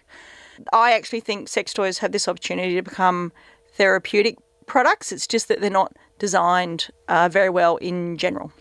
I 0.72 0.92
actually 0.92 1.20
think 1.20 1.48
sex 1.48 1.72
toys 1.72 1.98
have 1.98 2.10
this 2.10 2.26
opportunity 2.26 2.74
to 2.74 2.82
become 2.82 3.32
therapeutic 3.74 4.36
products. 4.66 5.12
It's 5.12 5.28
just 5.28 5.46
that 5.46 5.60
they're 5.60 5.70
not 5.70 5.96
designed 6.18 6.88
uh, 7.06 7.28
very 7.28 7.48
well 7.50 7.76
in 7.76 8.18
general. 8.18 8.52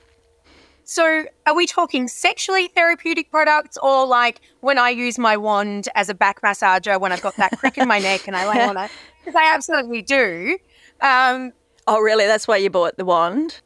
so, 0.84 1.26
are 1.48 1.56
we 1.56 1.66
talking 1.66 2.08
sexually 2.08 2.68
therapeutic 2.68 3.32
products, 3.32 3.78
or 3.82 4.06
like 4.06 4.42
when 4.60 4.78
I 4.78 4.90
use 4.90 5.18
my 5.18 5.36
wand 5.36 5.90
as 5.96 6.10
a 6.10 6.14
back 6.14 6.42
massager 6.42 7.00
when 7.00 7.12
I've 7.12 7.22
got 7.22 7.38
that 7.38 7.58
crick 7.58 7.78
in 7.78 7.88
my 7.88 7.98
neck 8.00 8.28
and 8.28 8.36
I 8.36 8.48
lay 8.48 8.64
on 8.64 8.78
it? 8.78 8.92
Because 9.20 9.36
I 9.36 9.54
absolutely 9.54 10.02
do. 10.04 10.58
Um, 11.02 11.54
Oh, 11.88 12.00
really? 12.00 12.26
That's 12.26 12.48
why 12.48 12.58
you 12.58 12.70
bought 12.70 12.98
the 12.98 13.06
wand? 13.06 13.62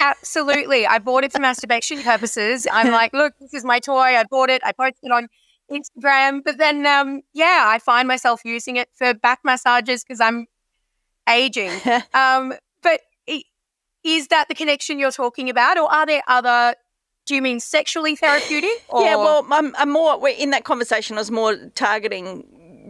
Absolutely. 0.00 0.86
I 0.86 0.98
bought 0.98 1.24
it 1.24 1.32
for 1.32 1.40
masturbation 1.40 2.02
purposes. 2.02 2.66
I'm 2.70 2.90
like, 2.90 3.12
look, 3.14 3.32
this 3.40 3.54
is 3.54 3.64
my 3.64 3.78
toy. 3.78 4.16
I 4.16 4.24
bought 4.30 4.50
it. 4.50 4.60
I 4.64 4.72
posted 4.72 5.04
it 5.04 5.12
on 5.12 5.28
Instagram. 5.70 6.40
But 6.44 6.58
then, 6.58 6.84
um, 6.86 7.22
yeah, 7.32 7.64
I 7.66 7.78
find 7.78 8.06
myself 8.06 8.42
using 8.44 8.76
it 8.76 8.88
for 8.94 9.14
back 9.14 9.40
massages 9.44 10.04
because 10.04 10.20
I'm 10.20 10.46
aging. 11.28 11.70
um, 12.14 12.52
but 12.82 13.00
is 14.04 14.28
that 14.28 14.48
the 14.48 14.54
connection 14.54 14.98
you're 14.98 15.10
talking 15.10 15.48
about? 15.48 15.78
Or 15.78 15.90
are 15.90 16.04
there 16.04 16.22
other, 16.28 16.74
do 17.24 17.34
you 17.34 17.40
mean 17.40 17.58
sexually 17.58 18.14
therapeutic? 18.14 18.84
Or, 18.88 19.02
Yeah, 19.02 19.16
well, 19.16 19.46
I'm, 19.50 19.74
I'm 19.76 19.90
more 19.90 20.20
we're- 20.20 20.38
in 20.38 20.50
that 20.50 20.64
conversation. 20.64 21.16
I 21.16 21.20
was 21.20 21.30
more 21.30 21.56
targeting 21.74 22.44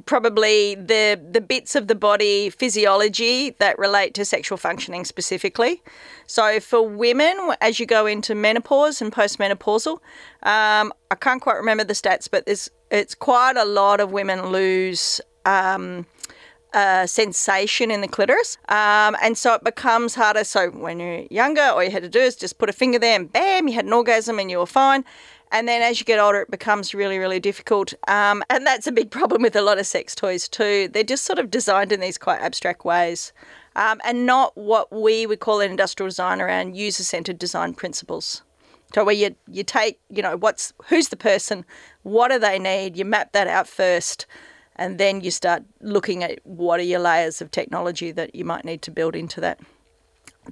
probably 0.06 0.74
the 0.74 1.20
the 1.30 1.40
bits 1.40 1.74
of 1.74 1.88
the 1.88 1.94
body 1.94 2.50
physiology 2.50 3.50
that 3.58 3.78
relate 3.78 4.14
to 4.14 4.24
sexual 4.24 4.58
functioning 4.58 5.04
specifically. 5.04 5.82
So 6.26 6.60
for 6.60 6.86
women, 6.86 7.36
as 7.60 7.78
you 7.78 7.86
go 7.86 8.06
into 8.06 8.34
menopause 8.34 9.02
and 9.02 9.12
postmenopausal, 9.12 9.94
um, 10.42 10.92
I 11.10 11.14
can't 11.20 11.42
quite 11.42 11.56
remember 11.56 11.84
the 11.84 11.94
stats, 11.94 12.28
but 12.30 12.46
there's 12.46 12.70
it's 12.90 13.14
quite 13.14 13.56
a 13.56 13.64
lot 13.64 14.00
of 14.00 14.12
women 14.12 14.46
lose. 14.46 15.20
Um, 15.44 16.06
uh, 16.74 17.06
sensation 17.06 17.90
in 17.90 18.00
the 18.00 18.08
clitoris. 18.08 18.58
Um, 18.68 19.16
and 19.22 19.38
so 19.38 19.54
it 19.54 19.62
becomes 19.62 20.16
harder. 20.16 20.42
So 20.42 20.70
when 20.70 20.98
you're 20.98 21.24
younger, 21.30 21.62
all 21.62 21.84
you 21.84 21.90
had 21.92 22.02
to 22.02 22.08
do 22.08 22.18
is 22.18 22.34
just 22.34 22.58
put 22.58 22.68
a 22.68 22.72
finger 22.72 22.98
there 22.98 23.14
and 23.14 23.32
bam, 23.32 23.68
you 23.68 23.74
had 23.74 23.84
an 23.84 23.92
orgasm 23.92 24.40
and 24.40 24.50
you 24.50 24.58
were 24.58 24.66
fine. 24.66 25.04
And 25.54 25.68
then 25.68 25.82
as 25.82 26.00
you 26.00 26.04
get 26.04 26.18
older, 26.18 26.40
it 26.40 26.50
becomes 26.50 26.94
really, 26.94 27.16
really 27.16 27.38
difficult. 27.38 27.94
Um, 28.08 28.42
and 28.50 28.66
that's 28.66 28.88
a 28.88 28.92
big 28.92 29.12
problem 29.12 29.40
with 29.40 29.54
a 29.54 29.62
lot 29.62 29.78
of 29.78 29.86
sex 29.86 30.12
toys 30.16 30.48
too. 30.48 30.88
They're 30.88 31.04
just 31.04 31.24
sort 31.24 31.38
of 31.38 31.48
designed 31.48 31.92
in 31.92 32.00
these 32.00 32.18
quite 32.18 32.40
abstract 32.40 32.84
ways. 32.84 33.32
Um, 33.76 34.00
and 34.04 34.26
not 34.26 34.56
what 34.56 34.92
we 34.92 35.26
would 35.26 35.38
call 35.38 35.60
an 35.60 35.70
industrial 35.70 36.08
design 36.08 36.40
around 36.40 36.76
user-centered 36.76 37.38
design 37.38 37.72
principles. 37.72 38.42
So 38.94 39.04
where 39.04 39.14
you 39.14 39.36
you 39.48 39.62
take 39.62 40.00
you 40.08 40.22
know 40.22 40.36
what's 40.36 40.72
who's 40.86 41.08
the 41.08 41.16
person, 41.16 41.64
what 42.02 42.32
do 42.32 42.38
they 42.40 42.58
need? 42.58 42.96
You 42.96 43.04
map 43.04 43.32
that 43.32 43.46
out 43.46 43.68
first, 43.68 44.26
and 44.74 44.98
then 44.98 45.20
you 45.20 45.30
start 45.30 45.62
looking 45.80 46.24
at 46.24 46.40
what 46.44 46.80
are 46.80 46.84
your 46.84 47.00
layers 47.00 47.40
of 47.40 47.52
technology 47.52 48.10
that 48.12 48.34
you 48.34 48.44
might 48.44 48.64
need 48.64 48.82
to 48.82 48.90
build 48.90 49.14
into 49.14 49.40
that. 49.40 49.60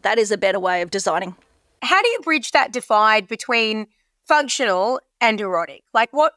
That 0.03 0.19
is 0.19 0.31
a 0.31 0.38
better 0.38 0.61
way 0.61 0.81
of 0.81 0.91
designing. 0.91 1.35
how 1.83 2.01
do 2.01 2.09
you 2.09 2.21
bridge 2.21 2.53
that 2.53 2.73
divide 2.73 3.27
between 3.27 3.87
functional 4.26 5.00
and 5.20 5.40
erotic? 5.40 5.82
Like, 5.94 6.12
what, 6.12 6.32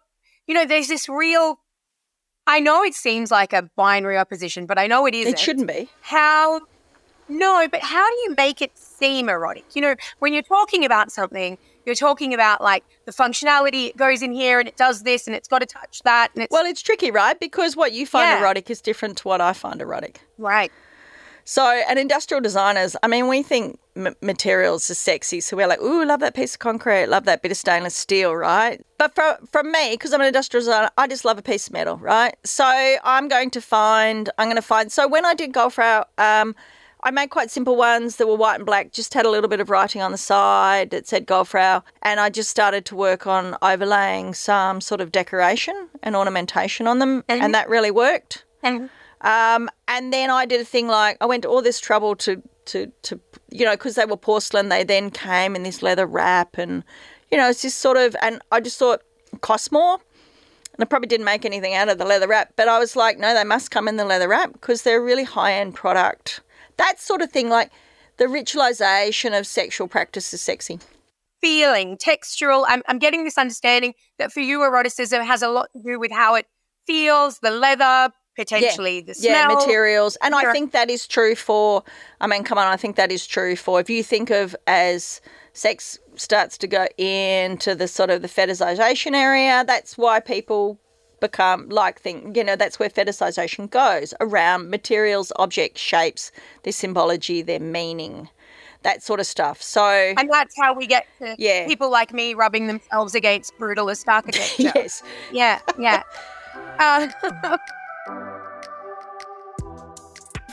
you 0.48 0.54
know, 0.54 0.66
there's 0.66 0.88
this 0.88 1.08
real, 1.10 1.60
I 2.48 2.60
know 2.60 2.84
it 2.84 2.94
seems 2.94 3.32
like 3.32 3.54
a 3.54 3.70
binary 3.76 4.18
opposition, 4.18 4.66
but 4.66 4.78
I 4.78 4.88
know 4.88 5.06
it 5.06 5.16
isn't. 5.16 5.34
It 5.34 5.40
shouldn't 5.40 5.68
be. 5.68 5.90
how 6.02 6.62
no 7.28 7.68
but 7.72 7.82
how 7.82 8.08
do 8.08 8.16
you 8.26 8.36
make 8.38 8.62
it 8.62 8.70
seem 8.76 9.30
erotic 9.30 9.66
you 9.74 9.82
know 9.82 9.96
when 10.20 10.32
you're 10.32 10.44
talking 10.44 10.86
about 10.86 11.12
something 11.12 11.58
you're 11.84 11.96
talking 11.96 12.36
about 12.36 12.62
like 12.62 12.84
the 13.08 13.12
functionality 13.12 13.88
it 13.90 13.98
goes 13.98 14.22
in 14.22 14.32
here 14.32 14.60
and 14.60 14.70
it 14.70 14.78
does 14.78 15.02
this 15.02 15.26
and 15.26 15.36
it's 15.36 15.48
got 15.48 15.58
to 15.58 15.66
touch 15.66 16.02
that 16.04 16.30
and 16.36 16.44
it's 16.44 16.52
Well, 16.52 16.68
it's 16.68 16.84
tricky, 16.84 17.10
right? 17.10 17.40
Because 17.40 17.76
what 17.76 17.94
you 17.94 18.06
find 18.06 18.30
Yeah. 18.30 18.40
erotic 18.42 18.70
is 18.70 18.80
different 18.80 19.18
to 19.20 19.28
what 19.28 19.42
I 19.42 19.54
find 19.54 19.82
erotic. 19.82 20.22
right 20.38 20.72
So, 21.48 21.64
and 21.88 22.00
industrial 22.00 22.42
designers, 22.42 22.96
I 23.04 23.08
mean, 23.08 23.28
we 23.28 23.44
think 23.44 23.80
m- 23.96 24.16
materials 24.22 24.90
are 24.90 24.96
sexy. 24.96 25.40
So 25.42 25.56
we're 25.56 25.68
like, 25.68 25.80
ooh, 25.80 26.04
love 26.04 26.20
that 26.22 26.34
piece 26.34 26.56
of 26.56 26.60
concrete, 26.60 27.06
love 27.06 27.26
that 27.26 27.44
bit 27.44 27.52
of 27.52 27.58
stainless 27.58 27.96
steel, 27.96 28.36
right? 28.36 28.84
But 28.98 29.14
from, 29.14 29.36
from 29.52 29.72
me, 29.72 29.92
because 29.92 30.12
I'm 30.12 30.22
an 30.22 30.28
industrial 30.28 30.62
designer, 30.62 30.90
I 30.98 31.06
just 31.08 31.24
love 31.24 31.38
a 31.38 31.44
piece 31.44 31.68
of 31.68 31.74
metal, 31.74 31.98
right? 31.98 32.36
So 32.44 32.66
I'm 32.66 33.28
going 33.28 33.52
to 33.52 33.62
find, 33.62 34.30
I'm 34.40 34.48
going 34.48 34.56
to 34.56 34.62
find, 34.64 34.92
so 34.92 35.08
when 35.08 35.24
I 35.24 35.36
did 35.36 35.54
Goldfrau, 35.54 36.06
um, 36.18 36.56
I 37.04 37.12
made 37.12 37.30
quite 37.30 37.52
simple 37.52 37.76
ones 37.76 38.16
that 38.16 38.28
were 38.28 38.36
white 38.36 38.56
and 38.56 38.66
black, 38.66 38.92
just 38.92 39.14
had 39.14 39.28
a 39.28 39.30
little 39.30 39.48
bit 39.48 39.60
of 39.60 39.70
writing 39.70 40.02
on 40.02 40.12
the 40.12 40.18
side 40.18 40.90
that 40.90 41.08
said 41.08 41.28
Goldfrau. 41.28 41.84
And 42.02 42.20
I 42.20 42.30
just 42.30 42.50
started 42.50 42.86
to 42.86 42.96
work 42.96 43.28
on 43.28 43.56
overlaying 43.62 44.34
some 44.34 44.82
sort 44.82 45.00
of 45.00 45.12
decoration 45.12 45.90
and 46.02 46.16
ornamentation 46.16 46.88
on 46.88 46.98
them. 46.98 47.24
And- 47.30 47.44
and 47.44 47.54
that 47.54 47.70
really 47.70 47.92
worked. 47.92 48.44
and 48.64 48.90
Um, 49.22 49.70
and 49.88 50.12
then 50.14 50.30
I 50.30 50.46
did 50.46 50.62
a 50.62 50.66
thing 50.66 50.88
like 50.88 51.18
I 51.22 51.26
went 51.26 51.44
to 51.44 51.50
all 51.50 51.62
this 51.62 51.80
trouble 51.80 52.16
to 52.18 52.42
to 52.66 52.92
to 53.04 53.20
you 53.52 53.66
know 53.66 53.74
because 53.74 53.96
they 53.96 54.06
were 54.06 54.18
porcelain. 54.18 54.70
They 54.70 54.84
then 54.84 55.10
came 55.10 55.56
in 55.56 55.64
this 55.64 55.82
leather 55.82 56.06
wrap, 56.06 56.58
and 56.58 56.84
you 57.32 57.38
know 57.38 57.50
it's 57.50 57.62
just 57.62 57.80
sort 57.80 57.98
of. 57.98 58.16
And 58.22 58.42
I 58.52 58.60
just 58.60 58.78
thought 58.78 59.02
it 59.34 59.42
cost 59.42 59.72
more, 59.72 59.94
and 59.94 60.80
I 60.82 60.86
probably 60.86 61.08
didn't 61.08 61.26
make 61.26 61.46
anything 61.46 61.74
out 61.74 61.90
of 61.90 61.98
the 61.98 62.06
leather 62.06 62.28
wrap. 62.28 62.54
But 62.56 62.68
I 62.68 62.80
was 62.80 62.96
like, 62.96 63.18
no, 63.18 63.34
they 63.34 63.44
must 63.44 63.72
come 63.72 63.88
in 63.88 63.98
the 63.98 64.06
leather 64.06 64.28
wrap 64.28 64.54
because 64.54 64.82
they're 64.82 65.00
a 65.00 65.04
really 65.04 65.24
high 65.24 65.54
end 65.54 65.76
product. 65.76 66.42
That 66.78 67.00
sort 67.00 67.22
of 67.22 67.32
thing, 67.32 67.50
like 67.50 67.72
the 68.18 68.26
ritualization 68.26 69.38
of 69.38 69.48
sexual 69.48 69.88
practice 69.88 70.34
is 70.34 70.42
sexy. 70.42 70.80
feeling 71.42 71.98
textural 71.98 72.66
I'm, 72.68 72.82
I'm 72.88 72.98
getting 72.98 73.24
this 73.24 73.38
understanding 73.38 73.94
that 74.18 74.32
for 74.32 74.40
you 74.40 74.64
eroticism 74.64 75.24
has 75.24 75.42
a 75.42 75.50
lot 75.50 75.70
to 75.74 75.82
do 75.84 76.00
with 76.00 76.12
how 76.12 76.36
it 76.36 76.48
feels 76.88 77.40
the 77.40 77.52
leather 77.52 78.12
potentially 78.36 79.02
the 79.02 79.14
smell 79.14 79.34
yeah 79.34 79.48
materials 79.48 80.18
and 80.22 80.36
i 80.36 80.52
think 80.52 80.72
that 80.72 80.90
is 80.90 81.08
true 81.08 81.36
for 81.36 81.84
i 82.22 82.28
mean 82.28 82.44
come 82.44 82.58
on 82.58 82.68
i 82.68 82.76
think 82.76 82.96
that 82.96 83.12
is 83.12 83.26
true 83.26 83.56
for 83.56 83.80
if 83.80 83.90
you 83.90 84.04
think 84.04 84.30
of 84.30 84.56
as 84.68 85.22
sex 85.54 85.98
starts 86.16 86.58
to 86.58 86.68
go 86.68 86.86
into 86.98 87.76
the 87.76 87.88
sort 87.88 88.10
of 88.10 88.22
the 88.22 88.28
fetishization 88.28 89.14
area 89.14 89.64
that's 89.66 89.98
why 89.98 90.20
people 90.20 90.80
become 91.22 91.70
like 91.70 92.00
think 92.00 92.36
you 92.36 92.44
know 92.44 92.56
that's 92.56 92.78
where 92.78 92.90
fetishization 92.90 93.70
goes 93.70 94.14
around 94.20 94.70
materials 94.70 95.32
objects 95.38 95.82
shapes 95.82 96.32
their 96.64 96.74
symbology 96.74 97.42
their 97.42 97.60
meaning 97.60 98.30
that 98.86 99.04
sort 99.04 99.20
of 99.20 99.26
stuff. 99.26 99.62
So 99.62 99.84
And 100.16 100.30
that's 100.32 100.56
how 100.58 100.74
we 100.74 100.88
get 100.88 101.08
to 101.20 101.36
Yeah. 101.38 101.68
people 101.68 101.90
like 101.90 102.14
me 102.14 102.34
rubbing 102.36 102.68
themselves 102.68 103.16
against 103.16 103.58
brutalist 103.58 104.08
architecture. 104.08 104.72
yes, 104.76 105.04
Yeah, 105.32 105.60
yeah. 105.78 106.04
Uh, 106.80 107.08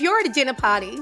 you're 0.03 0.21
at 0.21 0.27
a 0.27 0.33
dinner 0.33 0.55
party 0.55 0.99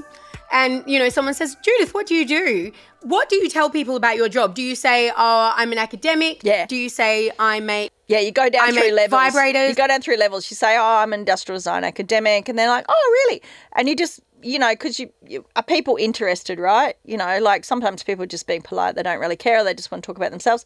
and 0.51 0.83
you 0.85 0.99
know 0.99 1.09
someone 1.09 1.33
says, 1.33 1.55
"Judith, 1.61 1.93
what 1.93 2.07
do 2.07 2.15
you 2.15 2.25
do?" 2.25 2.71
What 3.03 3.29
do 3.29 3.35
you 3.37 3.49
tell 3.49 3.69
people 3.71 3.95
about 3.95 4.15
your 4.15 4.29
job? 4.29 4.53
Do 4.53 4.61
you 4.61 4.75
say, 4.75 5.09
"Oh, 5.09 5.53
I'm 5.55 5.71
an 5.71 5.79
academic"? 5.79 6.41
Yeah. 6.43 6.67
Do 6.67 6.75
you 6.75 6.89
say, 6.89 7.31
"I 7.39 7.59
make"? 7.59 7.91
yeah, 8.07 8.19
you 8.19 8.31
go 8.31 8.49
down 8.49 8.69
I 8.69 8.71
through 8.79 8.91
levels. 8.91 9.21
vibrators. 9.21 9.69
You 9.69 9.75
go 9.75 9.87
down 9.87 10.01
through 10.01 10.17
levels. 10.17 10.51
You 10.51 10.55
say, 10.55 10.77
"Oh, 10.77 10.97
I'm 10.97 11.13
an 11.13 11.21
industrial 11.21 11.57
design 11.57 11.83
academic," 11.83 12.49
and 12.49 12.59
they're 12.59 12.67
like, 12.67 12.85
"Oh, 12.89 13.25
really?" 13.29 13.41
And 13.73 13.89
you 13.89 13.95
just 13.95 14.19
you 14.43 14.57
know, 14.57 14.71
because 14.71 14.99
you, 14.99 15.11
you 15.27 15.45
are 15.55 15.63
people 15.63 15.97
interested, 15.97 16.59
right? 16.59 16.95
You 17.05 17.17
know, 17.17 17.39
like 17.39 17.63
sometimes 17.63 18.03
people 18.03 18.25
just 18.25 18.47
being 18.47 18.61
polite, 18.61 18.95
they 18.95 19.03
don't 19.03 19.19
really 19.19 19.35
care, 19.35 19.61
or 19.61 19.63
they 19.63 19.73
just 19.73 19.91
want 19.91 20.03
to 20.03 20.07
talk 20.07 20.17
about 20.17 20.31
themselves, 20.31 20.65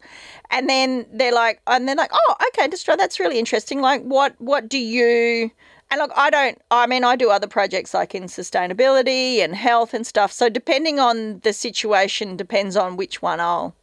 and 0.50 0.68
then 0.68 1.06
they're 1.12 1.32
like, 1.32 1.60
and 1.66 1.86
they're 1.86 1.94
like, 1.94 2.10
oh, 2.12 2.34
okay, 2.48 2.68
Destroy, 2.68 2.96
that's 2.96 3.20
really 3.20 3.38
interesting. 3.38 3.80
Like, 3.80 4.02
what, 4.02 4.34
what 4.38 4.68
do 4.68 4.78
you? 4.78 5.50
And 5.90 6.00
look, 6.00 6.10
I 6.16 6.30
don't. 6.30 6.60
I 6.70 6.86
mean, 6.86 7.04
I 7.04 7.16
do 7.16 7.30
other 7.30 7.46
projects 7.46 7.94
like 7.94 8.14
in 8.14 8.24
sustainability 8.24 9.38
and 9.38 9.54
health 9.54 9.94
and 9.94 10.06
stuff. 10.06 10.32
So 10.32 10.48
depending 10.48 10.98
on 10.98 11.40
the 11.40 11.52
situation, 11.52 12.36
depends 12.36 12.76
on 12.76 12.96
which 12.96 13.22
one 13.22 13.40
I'll. 13.40 13.74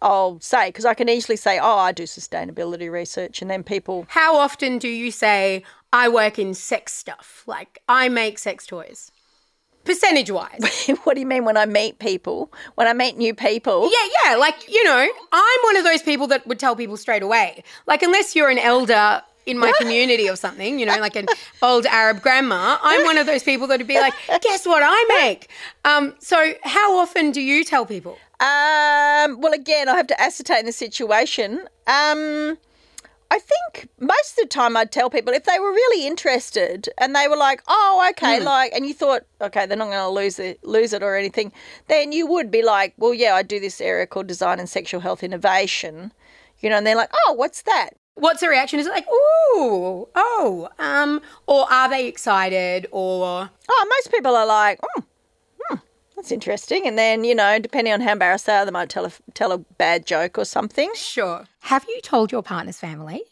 I'll 0.00 0.40
say 0.40 0.68
because 0.70 0.84
I 0.84 0.94
can 0.94 1.08
easily 1.08 1.36
say, 1.36 1.60
"Oh, 1.60 1.78
I 1.78 1.92
do 1.92 2.02
sustainability 2.04 2.90
research," 2.90 3.40
and 3.40 3.48
then 3.48 3.62
people 3.62 4.04
How 4.08 4.36
often 4.36 4.78
do 4.78 4.88
you 4.88 5.12
say, 5.12 5.62
"I 5.92 6.08
work 6.08 6.40
in 6.40 6.54
sex 6.54 6.92
stuff"? 6.92 7.44
Like, 7.46 7.80
I 7.88 8.08
make 8.08 8.40
sex 8.40 8.66
toys. 8.66 9.12
Percentage 9.84 10.30
wise. 10.30 10.90
what 11.04 11.14
do 11.14 11.20
you 11.20 11.26
mean 11.26 11.44
when 11.44 11.56
I 11.56 11.66
meet 11.66 11.98
people? 11.98 12.52
When 12.74 12.86
I 12.86 12.92
meet 12.92 13.16
new 13.16 13.34
people? 13.34 13.90
Yeah, 13.92 14.08
yeah. 14.24 14.36
Like, 14.36 14.68
you 14.68 14.82
know, 14.84 15.08
I'm 15.32 15.58
one 15.64 15.76
of 15.76 15.84
those 15.84 16.02
people 16.02 16.26
that 16.28 16.46
would 16.46 16.58
tell 16.58 16.76
people 16.76 16.96
straight 16.96 17.22
away. 17.22 17.64
Like, 17.86 18.02
unless 18.02 18.36
you're 18.36 18.50
an 18.50 18.58
elder 18.58 19.22
in 19.46 19.58
my 19.58 19.72
community 19.78 20.28
or 20.28 20.36
something, 20.36 20.78
you 20.78 20.86
know, 20.86 20.98
like 20.98 21.16
an 21.16 21.26
old 21.62 21.86
Arab 21.86 22.22
grandma, 22.22 22.78
I'm 22.82 23.04
one 23.04 23.18
of 23.18 23.26
those 23.26 23.42
people 23.42 23.66
that 23.68 23.78
would 23.78 23.86
be 23.86 23.98
like, 23.98 24.14
guess 24.40 24.66
what 24.66 24.82
I 24.84 25.20
make? 25.20 25.50
Um, 25.84 26.14
so, 26.18 26.54
how 26.62 26.96
often 26.98 27.30
do 27.32 27.40
you 27.40 27.64
tell 27.64 27.84
people? 27.86 28.18
Um, 28.40 29.40
well, 29.40 29.52
again, 29.52 29.88
I 29.88 29.96
have 29.96 30.06
to 30.08 30.20
ascertain 30.20 30.66
the 30.66 30.72
situation. 30.72 31.60
Um, 31.86 32.58
I 33.30 33.38
think 33.38 33.88
most 33.98 34.32
of 34.32 34.42
the 34.42 34.46
time 34.46 34.76
I'd 34.76 34.92
tell 34.92 35.08
people 35.08 35.32
if 35.32 35.44
they 35.44 35.58
were 35.58 35.72
really 35.72 36.06
interested 36.06 36.90
and 36.98 37.16
they 37.16 37.28
were 37.28 37.36
like, 37.36 37.62
"Oh, 37.66 38.06
okay," 38.10 38.40
like, 38.44 38.72
and 38.74 38.84
you 38.84 38.92
thought, 38.92 39.22
"Okay, 39.40 39.64
they're 39.64 39.78
not 39.78 39.86
going 39.86 39.98
to 39.98 40.08
lose 40.08 40.38
it, 40.38 40.62
lose 40.62 40.92
it 40.92 41.02
or 41.02 41.16
anything," 41.16 41.50
then 41.88 42.12
you 42.12 42.26
would 42.26 42.50
be 42.50 42.62
like, 42.62 42.92
"Well, 42.98 43.14
yeah, 43.14 43.34
I 43.34 43.42
do 43.42 43.58
this 43.58 43.80
area 43.80 44.06
called 44.06 44.26
design 44.26 44.60
and 44.60 44.68
sexual 44.68 45.00
health 45.00 45.22
innovation," 45.22 46.12
you 46.60 46.68
know, 46.68 46.76
and 46.76 46.86
they're 46.86 46.94
like, 46.94 47.10
"Oh, 47.26 47.32
what's 47.32 47.62
that?" 47.62 47.90
What's 48.14 48.40
the 48.40 48.48
reaction? 48.48 48.78
Is 48.78 48.86
it 48.86 48.90
like, 48.90 49.06
ooh, 49.08 50.06
oh, 50.14 50.68
um, 50.78 51.20
or 51.46 51.70
are 51.72 51.88
they 51.88 52.06
excited 52.06 52.86
or 52.90 53.50
Oh, 53.68 53.86
most 53.88 54.10
people 54.12 54.36
are 54.36 54.46
like, 54.46 54.78
"Oh, 54.96 55.02
hmm, 55.60 55.76
that's 56.14 56.30
interesting," 56.30 56.86
and 56.86 56.98
then 56.98 57.24
you 57.24 57.34
know, 57.34 57.58
depending 57.58 57.92
on 57.92 58.00
how 58.02 58.12
embarrassed 58.12 58.46
they 58.46 58.54
are, 58.54 58.64
they 58.64 58.70
might 58.70 58.90
tell 58.90 59.06
a 59.06 59.12
tell 59.34 59.50
a 59.52 59.58
bad 59.58 60.06
joke 60.06 60.36
or 60.38 60.44
something. 60.44 60.90
sure? 60.94 61.46
Have 61.60 61.86
you 61.88 62.00
told 62.02 62.30
your 62.32 62.42
partner's 62.42 62.78
family? 62.78 63.22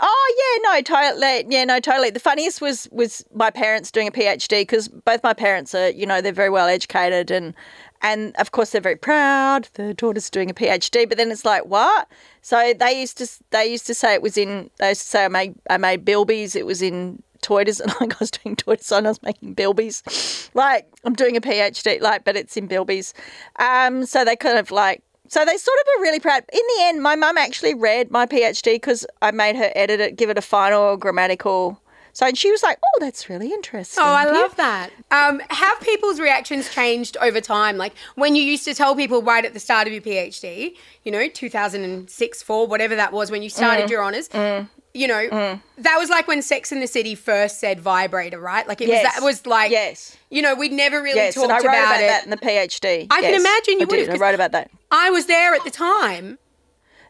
Oh 0.00 0.60
yeah, 0.62 0.70
no, 0.72 0.80
totally. 0.82 1.44
Yeah, 1.48 1.64
no, 1.64 1.80
totally. 1.80 2.10
The 2.10 2.20
funniest 2.20 2.60
was 2.60 2.88
was 2.92 3.24
my 3.34 3.50
parents 3.50 3.90
doing 3.90 4.06
a 4.06 4.12
PhD 4.12 4.60
because 4.60 4.86
both 4.88 5.24
my 5.24 5.32
parents 5.34 5.74
are, 5.74 5.90
you 5.90 6.06
know, 6.06 6.20
they're 6.20 6.32
very 6.32 6.50
well 6.50 6.68
educated 6.68 7.32
and 7.32 7.54
and 8.02 8.34
of 8.36 8.52
course 8.52 8.70
they're 8.70 8.80
very 8.80 8.96
proud. 8.96 9.68
Their 9.74 9.92
daughter's 9.92 10.30
doing 10.30 10.50
a 10.50 10.54
PhD, 10.54 11.08
but 11.08 11.18
then 11.18 11.30
it's 11.30 11.44
like 11.44 11.66
what? 11.66 12.08
So 12.42 12.72
they 12.78 13.00
used 13.00 13.18
to 13.18 13.28
they 13.50 13.66
used 13.66 13.86
to 13.86 13.94
say 13.94 14.14
it 14.14 14.22
was 14.22 14.36
in. 14.36 14.70
They 14.78 14.90
used 14.90 15.02
to 15.02 15.08
say 15.08 15.24
I 15.24 15.28
made 15.28 15.54
I 15.70 15.76
made 15.76 16.04
bilbies. 16.04 16.56
It 16.56 16.66
was 16.66 16.82
in 16.82 17.22
toy 17.42 17.64
design. 17.70 17.88
Like 18.00 18.14
I 18.14 18.16
was 18.20 18.30
doing 18.30 18.56
toy 18.56 18.76
design, 18.76 19.06
I 19.06 19.10
was 19.10 19.22
making 19.22 19.54
bilbies. 19.54 20.50
Like 20.54 20.86
I'm 21.04 21.14
doing 21.14 21.36
a 21.36 21.40
PhD, 21.40 22.00
like, 22.00 22.24
but 22.24 22.36
it's 22.36 22.56
in 22.56 22.68
bilbies. 22.68 23.12
Um, 23.58 24.06
so 24.06 24.24
they 24.24 24.36
kind 24.36 24.58
of 24.58 24.70
like 24.70 25.02
so 25.28 25.44
they 25.44 25.56
sort 25.56 25.78
of 25.80 25.86
are 25.88 26.02
really 26.02 26.20
proud. 26.20 26.42
In 26.52 26.60
the 26.76 26.84
end, 26.84 27.02
my 27.02 27.14
mum 27.14 27.36
actually 27.36 27.74
read 27.74 28.10
my 28.10 28.24
PhD 28.24 28.74
because 28.74 29.06
I 29.20 29.30
made 29.30 29.56
her 29.56 29.70
edit 29.74 30.00
it, 30.00 30.16
give 30.16 30.30
it 30.30 30.38
a 30.38 30.42
final 30.42 30.96
grammatical. 30.96 31.80
So 32.18 32.26
and 32.26 32.36
she 32.36 32.50
was 32.50 32.64
like, 32.64 32.78
"Oh, 32.84 32.98
that's 32.98 33.30
really 33.30 33.52
interesting." 33.52 34.02
Oh, 34.02 34.08
I 34.12 34.24
love 34.24 34.56
that. 34.56 34.90
Um, 35.12 35.40
have 35.50 35.80
people's 35.82 36.18
reactions 36.18 36.68
changed 36.68 37.16
over 37.20 37.40
time? 37.40 37.76
Like 37.76 37.92
when 38.16 38.34
you 38.34 38.42
used 38.42 38.64
to 38.64 38.74
tell 38.74 38.96
people 38.96 39.22
right 39.22 39.44
at 39.44 39.54
the 39.54 39.60
start 39.60 39.86
of 39.86 39.92
your 39.92 40.02
PhD, 40.02 40.74
you 41.04 41.12
know, 41.12 41.28
2006, 41.28 42.42
4, 42.42 42.66
whatever 42.66 42.96
that 42.96 43.12
was, 43.12 43.30
when 43.30 43.44
you 43.44 43.48
started 43.48 43.86
Mm. 43.86 43.90
your 43.90 44.02
honours, 44.02 44.28
you 44.94 45.06
know, 45.06 45.60
that 45.78 45.96
was 45.96 46.10
like 46.10 46.26
when 46.26 46.42
Sex 46.42 46.72
and 46.72 46.82
the 46.82 46.88
City 46.88 47.14
first 47.14 47.60
said 47.60 47.78
vibrator, 47.78 48.40
right? 48.40 48.66
Like 48.66 48.80
it 48.80 48.88
was, 48.88 48.98
Yes. 48.98 49.14
that 49.14 49.22
was 49.22 49.46
like, 49.46 49.70
Yes. 49.70 50.16
you 50.28 50.42
know, 50.42 50.56
we'd 50.56 50.72
never 50.72 51.00
really 51.00 51.18
Yes, 51.20 51.34
talked 51.34 51.44
and 51.44 51.52
I 51.52 51.56
wrote 51.58 51.66
about, 51.66 51.84
about, 51.84 52.00
it. 52.00 52.06
that 52.08 52.24
in 52.24 52.30
the 52.30 52.36
PhD. 52.36 53.06
I 53.12 53.20
can 53.20 53.34
imagine 53.34 53.74
you 53.74 53.82
I 53.82 53.84
would 53.84 53.96
did. 53.96 54.08
have, 54.08 54.20
I 54.20 54.24
wrote 54.26 54.34
about 54.34 54.50
that. 54.52 54.72
I 54.90 55.10
was 55.10 55.26
there 55.26 55.54
at 55.54 55.62
the 55.62 55.70
time. 55.70 56.38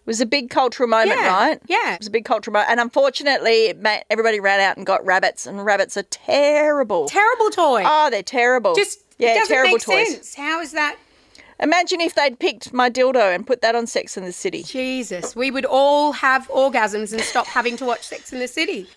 Was 0.09 0.21
a 0.23 0.27
big 0.27 0.49
cultural 0.51 0.89
moment, 0.89 1.11
Yeah, 1.21 1.29
right? 1.29 1.61
yeah. 1.67 1.93
It 1.95 2.01
was 2.01 2.07
a 2.09 2.11
big 2.11 2.25
cultural 2.25 2.53
moment, 2.55 2.71
and 2.71 2.81
unfortunately, 2.81 3.75
everybody 4.11 4.41
ran 4.41 4.59
out 4.59 4.77
and 4.79 4.87
got 4.87 5.05
rabbits, 5.05 5.47
and 5.47 5.63
rabbits 5.65 5.97
are 5.99 6.03
terrible. 6.05 7.07
Terrible 7.09 7.51
toy. 7.51 7.83
oh, 7.87 8.09
they're 8.11 8.23
terrible. 8.23 8.75
Just 8.75 9.01
yeah, 9.19 9.45
terrible 9.47 9.79
toys. 9.79 10.09
sense. 10.15 10.35
How 10.35 10.61
is 10.61 10.73
that? 10.73 10.97
Imagine 11.61 12.01
if 12.01 12.15
they'd 12.15 12.39
picked 12.39 12.73
my 12.73 12.89
dildo 12.89 13.35
and 13.35 13.47
put 13.47 13.61
that 13.63 13.75
on 13.75 13.87
Sex 13.87 14.17
and 14.17 14.25
the 14.27 14.33
City. 14.33 14.63
Jesus, 14.63 15.37
we 15.37 15.51
would 15.51 15.65
all 15.67 16.13
have 16.13 16.49
orgasms 16.49 17.13
and 17.13 17.21
stop 17.21 17.47
having 17.47 17.77
to 17.77 17.85
watch 17.85 18.03
Sex 18.07 18.33
and 18.33 18.41
the 18.41 18.49
City. 18.49 18.87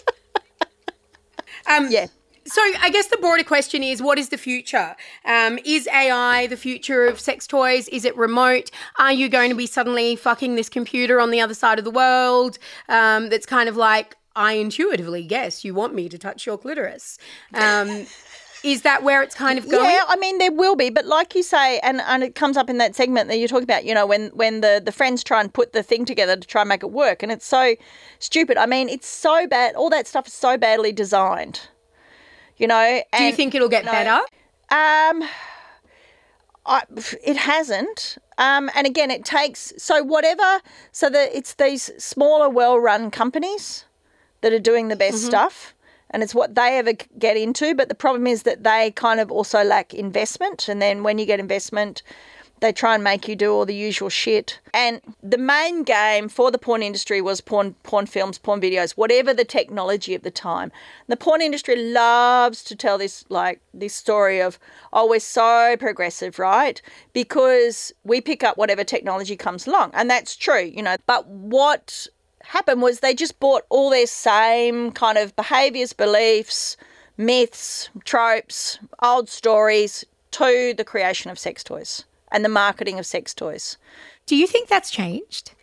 Um, 1.69 1.88
Yeah. 1.91 2.08
So 2.45 2.62
I 2.82 2.89
guess 2.89 3.08
the 3.08 3.17
broader 3.17 3.43
question 3.43 3.84
is, 3.84 4.01
what 4.01 4.17
is 4.17 4.30
the 4.30 4.38
future? 4.38 4.95
Um, 5.25 5.60
is 5.63 5.88
AI 5.88 6.47
the 6.47 6.58
future 6.58 7.06
of 7.06 7.19
sex 7.19 7.45
toys? 7.45 7.88
Is 7.89 8.04
it 8.04 8.15
remote? 8.17 8.71
Are 8.97 9.13
you 9.13 9.30
going 9.30 9.49
to 9.49 9.56
be 9.56 9.67
suddenly 9.67 10.15
fucking 10.15 10.56
this 10.56 10.69
computer 10.69 11.19
on 11.19 11.32
the 11.32 11.39
other 11.39 11.54
side 11.54 11.77
of 11.77 11.86
the 11.86 11.91
world? 11.91 12.58
Um, 12.89 13.30
that's 13.30 13.45
kind 13.45 13.69
of 13.69 13.77
like, 13.77 14.17
I 14.36 14.54
intuitively 14.54 15.23
guess 15.23 15.63
you 15.63 15.73
want 15.73 15.93
me 15.93 16.10
to 16.10 16.17
touch 16.17 16.45
your 16.45 16.58
clitoris. 16.58 17.17
Um, 17.54 18.08
is 18.63 18.84
that 18.84 19.04
where 19.04 19.21
it's 19.23 19.36
kind 19.36 19.58
of 19.58 19.67
going? 19.69 19.89
Yeah, 19.89 20.04
I 20.08 20.15
mean 20.17 20.38
there 20.38 20.51
will 20.51 20.75
be, 20.75 20.89
but 20.89 21.06
like 21.06 21.36
you 21.36 21.43
say, 21.43 21.80
and, 21.80 22.01
and 22.01 22.23
it 22.23 22.36
comes 22.36 22.58
up 22.58 22.69
in 22.69 22.77
that 22.77 22.95
segment 22.95 23.27
that 23.27 23.38
you're 23.38 23.47
talking 23.47 23.63
about. 23.63 23.86
You 23.86 23.93
know, 23.95 24.06
when 24.06 24.27
when 24.30 24.62
the 24.62 24.82
the 24.84 24.91
friends 24.91 25.23
try 25.23 25.41
and 25.41 25.51
put 25.51 25.73
the 25.73 25.82
thing 25.82 26.06
together 26.06 26.36
to 26.36 26.47
try 26.47 26.62
and 26.62 26.69
make 26.69 26.84
it 26.84 26.91
work, 26.91 27.23
and 27.23 27.32
it's 27.32 27.45
so 27.45 27.75
stupid. 28.19 28.58
I 28.58 28.67
mean, 28.67 28.88
it's 28.88 29.08
so 29.08 29.47
bad. 29.47 29.75
All 29.75 29.89
that 29.89 30.08
stuff 30.08 30.27
is 30.27 30.34
so 30.34 30.58
badly 30.58 30.91
designed. 30.91 31.62
You 32.62 32.67
know, 32.67 33.02
Do 33.17 33.24
you 33.24 33.34
think 33.34 33.56
it'll 33.56 33.69
get 33.69 33.86
no. 33.86 33.91
better? 33.91 34.19
Um, 34.69 35.28
I, 36.63 36.84
it 37.26 37.36
hasn't. 37.36 38.19
Um, 38.38 38.69
and 38.76 38.86
again, 38.86 39.10
it 39.10 39.26
takes 39.26 39.74
so 39.78 40.04
whatever. 40.04 40.62
So 40.91 41.10
that 41.10 41.36
it's 41.36 41.56
these 41.56 41.89
smaller, 41.97 42.50
well-run 42.50 43.10
companies 43.10 43.86
that 44.41 44.54
are 44.54 44.60
doing 44.60 44.89
the 44.89 44.95
best 44.95 45.26
stuff, 45.26 45.74
and 46.12 46.21
it's 46.21 46.36
what 46.36 46.54
they 46.54 46.78
ever 46.78 46.93
get 47.17 47.36
into. 47.36 47.74
But 47.74 47.89
the 47.89 47.95
problem 47.95 48.28
is 48.28 48.43
that 48.43 48.63
they 48.63 48.91
kind 48.91 49.19
of 49.19 49.32
also 49.32 49.63
lack 49.63 49.95
investment, 49.95 50.69
and 50.69 50.80
then 50.80 51.02
when 51.02 51.17
you 51.17 51.26
get 51.26 51.39
investment. 51.39 52.04
They 52.62 52.71
try 52.71 52.93
and 52.93 53.04
make 53.04 53.28
you 53.28 53.36
do 53.36 53.52
all 53.52 53.65
the 53.65 53.74
usual 53.74 54.10
shit. 54.10 54.60
And 54.71 55.02
the 55.24 55.39
main 55.39 55.82
game 55.82 56.30
for 56.30 56.52
the 56.52 56.60
porn 56.60 56.84
industry 56.84 57.19
was 57.19 57.41
porn 57.41 57.74
porn 57.82 58.06
films, 58.06 58.38
porn 58.38 58.62
videos, 58.62 58.91
whatever 58.91 59.34
the 59.34 59.43
technology 59.43 60.13
of 60.13 60.21
the 60.21 60.30
time. 60.30 60.71
The 61.08 61.17
porn 61.17 61.41
industry 61.41 61.76
loves 61.76 62.63
to 62.65 62.76
tell 62.76 63.00
this 63.00 63.26
like 63.30 63.62
this 63.74 63.95
story 63.95 64.39
of 64.39 64.60
oh 64.93 65.10
we're 65.10 65.19
so 65.19 65.76
progressive, 65.80 66.38
right? 66.38 66.80
Because 67.13 67.91
we 68.04 68.21
pick 68.21 68.43
up 68.43 68.58
whatever 68.58 68.84
technology 68.84 69.36
comes 69.36 69.65
along. 69.65 69.89
And 69.95 70.08
that's 70.08 70.36
true, 70.36 70.62
you 70.63 70.84
know. 70.84 70.97
But 71.08 71.28
what 71.28 72.06
happened 72.43 72.84
was 72.84 73.00
they 73.00 73.15
just 73.15 73.39
bought 73.39 73.63
all 73.69 73.89
their 73.89 74.06
same 74.06 74.91
kind 74.91 75.17
of 75.17 75.36
behaviors, 75.36 75.93
beliefs, 75.93 76.78
myths, 77.17 77.89
tropes, 78.06 78.78
old 79.02 79.30
stories 79.30 80.06
to 80.30 80.76
the 80.78 80.84
creation 80.84 81.32
of 81.32 81.39
sex 81.39 81.63
toys 81.63 82.06
and 82.32 82.44
the 82.46 82.50
marketing 82.50 83.00
of 83.00 83.06
sex 83.06 83.34
toys. 83.34 83.78
Do 84.26 84.36
you 84.36 84.48
think 84.48 84.67
that's 84.67 84.91
changed? 84.91 85.54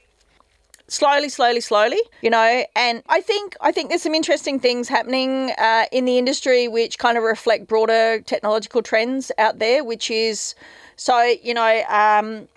Slowly, 0.90 1.28
slowly, 1.28 1.61
slowly, 1.61 2.00
you 2.22 2.31
know, 2.31 2.64
and 2.74 3.02
I 3.11 3.20
think 3.20 3.57
I 3.61 3.72
think 3.72 3.90
there's 3.90 4.02
some 4.02 4.14
interesting 4.14 4.59
things 4.59 4.88
happening 4.88 5.52
uh, 5.59 5.85
in 5.92 6.07
the 6.07 6.16
industry 6.16 6.66
which 6.66 6.98
kind 6.98 7.18
of 7.18 7.24
reflect 7.24 7.66
broader 7.66 8.20
technological 8.22 8.83
trends 8.83 9.31
out 9.37 9.59
there. 9.59 9.85
Which 9.85 10.11
is, 10.11 10.54
so 10.96 11.20
you 11.42 11.52
know, 11.52 11.83
um, 11.90 12.48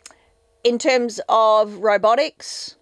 in 0.63 0.77
terms 0.77 1.19
of 1.27 1.75
robotics, 1.79 2.77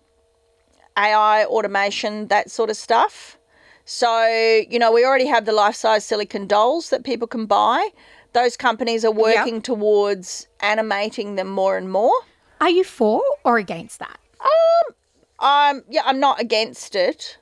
AI, 0.98 1.46
automation, 1.46 2.28
that 2.28 2.52
sort 2.52 2.70
of 2.70 2.78
stuff. 2.78 3.38
So, 3.86 4.24
you 4.70 4.78
know, 4.78 4.92
we 4.92 5.04
already 5.04 5.26
have 5.26 5.46
the 5.46 5.52
life 5.52 5.76
size 5.76 6.06
silicon 6.06 6.46
dolls 6.46 6.92
that 6.92 7.04
people 7.04 7.28
can 7.28 7.48
buy, 7.48 7.90
those 8.34 8.56
companies 8.58 9.04
are 9.06 9.12
working 9.12 9.62
towards 9.62 10.48
animating 10.60 11.36
them 11.36 11.50
more 11.50 11.78
and 11.78 11.92
more. 11.92 12.14
Are 12.62 12.70
you 12.70 12.84
for 12.84 13.22
or 13.44 13.58
against 13.58 14.00
that? 14.00 14.20
Um, 14.42 14.94
I'm 15.40 15.84
yeah, 15.90 16.02
I'm 16.06 16.20
not 16.20 16.40
against 16.40 16.96
it 16.96 17.38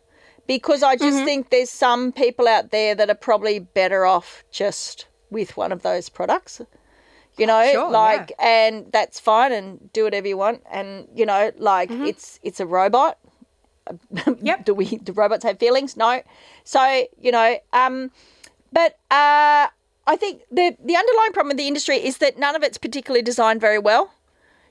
because 0.48 0.84
I 0.84 0.96
Mm-hmm. 0.96 1.06
just 1.06 1.24
think 1.26 1.50
there's 1.50 1.70
some 1.70 2.12
people 2.12 2.48
out 2.48 2.72
there 2.72 2.96
that 2.96 3.10
are 3.10 3.16
probably 3.16 3.60
better 3.60 4.06
off 4.06 4.44
just 4.52 5.08
with 5.30 5.58
one 5.58 5.72
of 5.72 5.82
those 5.82 6.10
products. 6.10 6.62
You 7.38 7.46
know, 7.46 7.70
Sure, 7.72 7.92
like, 7.92 8.32
and 8.40 8.92
that's 8.92 9.20
fine, 9.20 9.52
and 9.52 9.94
do 9.94 10.06
whatever 10.06 10.28
you 10.28 10.38
want, 10.38 10.64
and 10.72 11.08
you 11.14 11.26
know, 11.26 11.52
like 11.58 11.92
it's 11.92 12.40
it's 12.44 12.60
a 12.60 12.66
robot. 12.66 13.18
Mm-hmm. 14.14 14.34
Yep. 14.46 14.66
do 14.66 14.74
we 14.74 14.86
do 14.98 15.14
robots 15.14 15.44
have 15.44 15.60
feelings? 15.60 15.96
No. 15.96 16.22
So 16.64 17.06
you 17.20 17.32
know, 17.32 17.58
um, 17.74 18.12
but 18.72 18.98
uh, 19.12 19.68
I 20.08 20.16
think 20.16 20.42
the 20.50 20.76
the 20.84 20.96
underlying 20.96 21.34
problem 21.34 21.50
with 21.50 21.58
the 21.58 21.68
industry 21.68 21.98
is 21.98 22.18
that 22.20 22.40
none 22.40 22.56
of 22.56 22.64
it's 22.64 22.78
particularly 22.78 23.22
designed 23.22 23.62
very 23.62 23.78
well. 23.78 24.12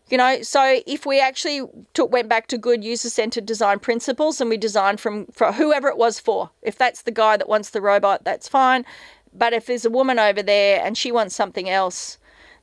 You 0.08 0.18
know, 0.18 0.40
so 0.42 0.80
if 0.86 1.04
we 1.04 1.20
actually 1.20 1.62
took, 1.92 2.12
went 2.12 2.28
back 2.28 2.46
to 2.48 2.58
good 2.58 2.84
user 2.84 3.10
centered 3.10 3.44
design 3.44 3.80
principles 3.80 4.40
and 4.40 4.48
we 4.48 4.56
designed 4.56 5.00
from 5.00 5.26
for 5.26 5.52
whoever 5.52 5.88
it 5.88 5.98
was 5.98 6.20
for, 6.20 6.50
if 6.62 6.78
that's 6.78 7.02
the 7.02 7.10
guy 7.10 7.36
that 7.36 7.48
wants 7.48 7.70
the 7.70 7.80
robot, 7.80 8.24
that's 8.24 8.48
fine. 8.48 8.84
But 9.34 9.52
if 9.52 9.66
there's 9.66 9.84
a 9.84 9.90
woman 9.90 10.18
over 10.18 10.42
there 10.42 10.80
and 10.82 10.96
she 10.96 11.12
wants 11.12 11.34
something 11.34 11.68
else, 11.68 12.18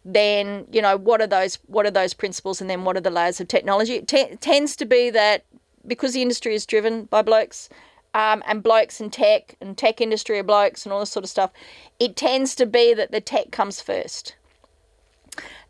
then 0.05 0.65
you 0.71 0.81
know 0.81 0.97
what 0.97 1.21
are 1.21 1.27
those 1.27 1.59
what 1.67 1.85
are 1.85 1.91
those 1.91 2.13
principles 2.13 2.59
and 2.59 2.69
then 2.69 2.83
what 2.85 2.97
are 2.97 3.01
the 3.01 3.11
layers 3.11 3.39
of 3.39 3.47
technology? 3.47 3.95
It 3.95 4.07
te- 4.07 4.35
tends 4.37 4.75
to 4.77 4.85
be 4.85 5.09
that 5.11 5.45
because 5.85 6.13
the 6.13 6.21
industry 6.21 6.55
is 6.55 6.65
driven 6.65 7.05
by 7.05 7.21
blokes. 7.21 7.69
Um, 8.15 8.43
and 8.45 8.61
blokes 8.61 9.01
and 9.01 9.11
tech 9.11 9.55
and 9.59 9.75
tech 9.75 9.99
industry 9.99 10.37
are 10.37 10.43
blokes 10.43 10.85
and 10.85 10.93
all 10.93 10.99
this 10.99 11.09
sort 11.09 11.23
of 11.23 11.31
stuff. 11.31 11.51
It 11.99 12.15
tends 12.15 12.53
to 12.55 12.67
be 12.67 12.93
that 12.93 13.11
the 13.11 13.19
tech 13.21 13.49
comes 13.49 13.81
first 13.81 14.35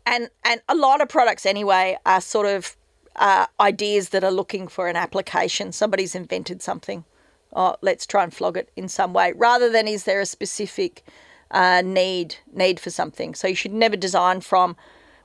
and 0.06 0.28
and 0.44 0.60
a 0.68 0.74
lot 0.74 1.00
of 1.00 1.08
products 1.08 1.46
anyway 1.46 1.96
are 2.04 2.20
sort 2.20 2.46
of 2.46 2.76
uh, 3.16 3.46
ideas 3.60 4.10
that 4.10 4.24
are 4.24 4.30
looking 4.30 4.68
for 4.68 4.88
an 4.88 4.96
application. 4.96 5.72
Somebody's 5.72 6.14
invented 6.14 6.62
something. 6.62 7.04
Oh, 7.52 7.76
let's 7.80 8.06
try 8.06 8.24
and 8.24 8.34
flog 8.34 8.56
it 8.56 8.70
in 8.74 8.88
some 8.88 9.12
way, 9.12 9.32
rather 9.36 9.70
than 9.70 9.86
is 9.86 10.04
there 10.04 10.20
a 10.20 10.26
specific 10.26 11.04
uh, 11.50 11.82
need 11.84 12.36
need 12.52 12.80
for 12.80 12.90
something. 12.90 13.34
So 13.34 13.48
you 13.48 13.54
should 13.54 13.72
never 13.72 13.96
design 13.96 14.40
from 14.40 14.76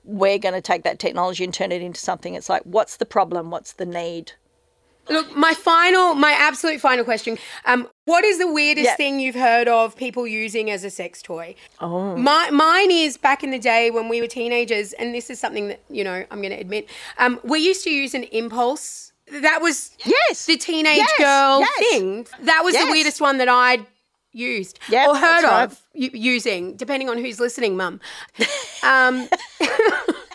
we're 0.06 0.40
going 0.40 0.56
to 0.56 0.62
take 0.62 0.84
that 0.84 0.98
technology 0.98 1.44
and 1.44 1.54
turn 1.54 1.72
it 1.72 1.82
into 1.82 2.00
something. 2.00 2.34
It's 2.34 2.50
like 2.50 2.64
what's 2.64 2.98
the 2.98 3.06
problem? 3.06 3.52
What's 3.52 3.74
the 3.74 3.86
need? 3.86 4.34
Look, 5.10 5.36
my 5.36 5.54
final, 5.54 6.14
my 6.16 6.32
absolute 6.32 6.80
final 6.80 7.04
question. 7.04 7.38
Um, 7.66 7.88
what 8.06 8.24
is 8.24 8.38
the 8.38 8.48
weirdest 8.52 8.86
Yeah. 8.86 8.96
thing 8.96 9.20
you've 9.20 9.36
heard 9.36 9.68
of 9.68 9.96
people 9.96 10.28
using 10.28 10.70
as 10.70 10.84
a 10.84 10.90
sex 10.90 11.22
toy? 11.22 11.56
Oh. 11.80 12.16
My, 12.16 12.50
mine 12.52 12.92
is 12.92 13.18
back 13.18 13.44
in 13.44 13.52
the 13.52 13.60
day 13.60 13.90
when 13.92 14.08
we 14.10 14.22
were 14.22 14.28
teenagers, 14.28 14.94
and 14.94 15.14
this 15.14 15.30
is 15.30 15.40
something 15.40 15.68
that, 15.70 15.82
you 15.90 16.04
know, 16.04 16.26
I'm 16.30 16.42
going 16.42 16.54
to 16.54 16.60
admit. 16.60 16.88
Um, 17.18 17.40
we 17.44 17.60
used 17.60 17.84
to 17.86 17.90
use 17.90 18.14
an 18.14 18.24
impulse. 18.26 19.12
That 19.32 19.62
was 19.62 19.92
Yes. 20.06 20.46
the 20.46 20.58
teenage 20.58 20.98
Yes, 20.98 21.12
girl 21.18 21.60
yes. 21.62 21.78
thing. 21.92 22.28
That 22.42 22.64
was 22.64 22.74
Yes. 22.74 22.86
the 22.86 22.92
weirdest 22.92 23.22
one 23.22 23.38
that 23.38 23.50
I'd 23.50 23.86
used 24.32 24.80
Yep, 24.90 25.08
or 25.08 25.16
heard 25.16 25.42
that's 25.44 25.44
right. 25.46 25.64
of 25.72 25.82
using, 26.16 26.76
depending 26.76 27.10
on 27.10 27.18
who's 27.18 27.40
listening, 27.40 27.76
mum. 27.78 28.00
Um, 28.84 29.28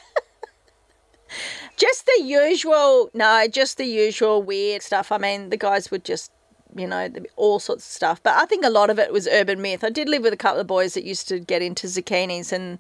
Just 1.77 2.07
the 2.07 2.23
usual, 2.23 3.11
no, 3.15 3.47
just 3.49 3.79
the 3.79 3.85
usual 3.85 4.43
weird 4.43 4.83
stuff. 4.83 5.11
I 5.11 5.19
mean, 5.19 5.51
the 5.51 5.57
guys 5.57 5.91
would 5.91 6.05
just, 6.05 6.31
you 6.77 6.87
know, 6.87 7.09
all 7.37 7.59
sorts 7.59 7.85
of 7.85 7.91
stuff. 7.91 8.23
But 8.23 8.35
I 8.35 8.47
think 8.47 8.65
a 8.65 8.71
lot 8.71 8.91
of 8.91 8.99
it 8.99 9.13
was 9.13 9.27
urban 9.29 9.61
myth. 9.61 9.83
I 9.83 9.91
did 9.91 10.09
live 10.09 10.23
with 10.23 10.33
a 10.33 10.37
couple 10.37 10.61
of 10.61 10.67
boys 10.67 10.95
that 10.95 11.05
used 11.05 11.29
to 11.29 11.39
get 11.41 11.63
into 11.63 11.87
zucchinis 11.87 12.53
and 12.53 12.79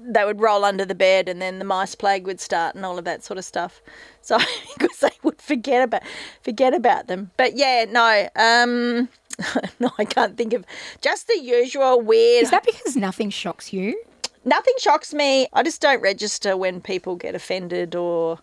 they 0.00 0.24
would 0.24 0.40
roll 0.40 0.64
under 0.64 0.84
the 0.84 0.94
bed 0.94 1.28
and 1.28 1.40
then 1.42 1.58
the 1.58 1.64
mice 1.64 1.94
plague 1.94 2.26
would 2.26 2.40
start 2.40 2.74
and 2.74 2.84
all 2.84 2.98
of 2.98 3.04
that 3.04 3.24
sort 3.24 3.38
of 3.38 3.44
stuff. 3.44 3.82
So 4.22 4.38
because 4.78 4.98
they 4.98 5.10
would 5.22 5.40
forget 5.40 5.82
about 5.82 6.02
forget 6.42 6.74
about 6.74 7.08
them. 7.08 7.30
But 7.36 7.56
yeah, 7.56 7.84
no, 7.88 8.28
um 8.36 9.08
no, 9.80 9.90
I 9.98 10.04
can't 10.04 10.36
think 10.36 10.52
of 10.52 10.64
just 11.00 11.28
the 11.28 11.38
usual 11.38 12.00
weird 12.00 12.44
Is 12.44 12.50
that 12.50 12.64
because 12.64 12.96
nothing 12.96 13.30
shocks 13.30 13.72
you? 13.72 14.02
Nothing 14.48 14.74
shocks 14.78 15.12
me. 15.12 15.48
I 15.52 15.62
just 15.62 15.80
don't 15.80 16.00
register 16.00 16.56
when 16.56 16.80
people 16.80 17.16
get 17.16 17.34
offended 17.34 17.94
or 17.94 18.38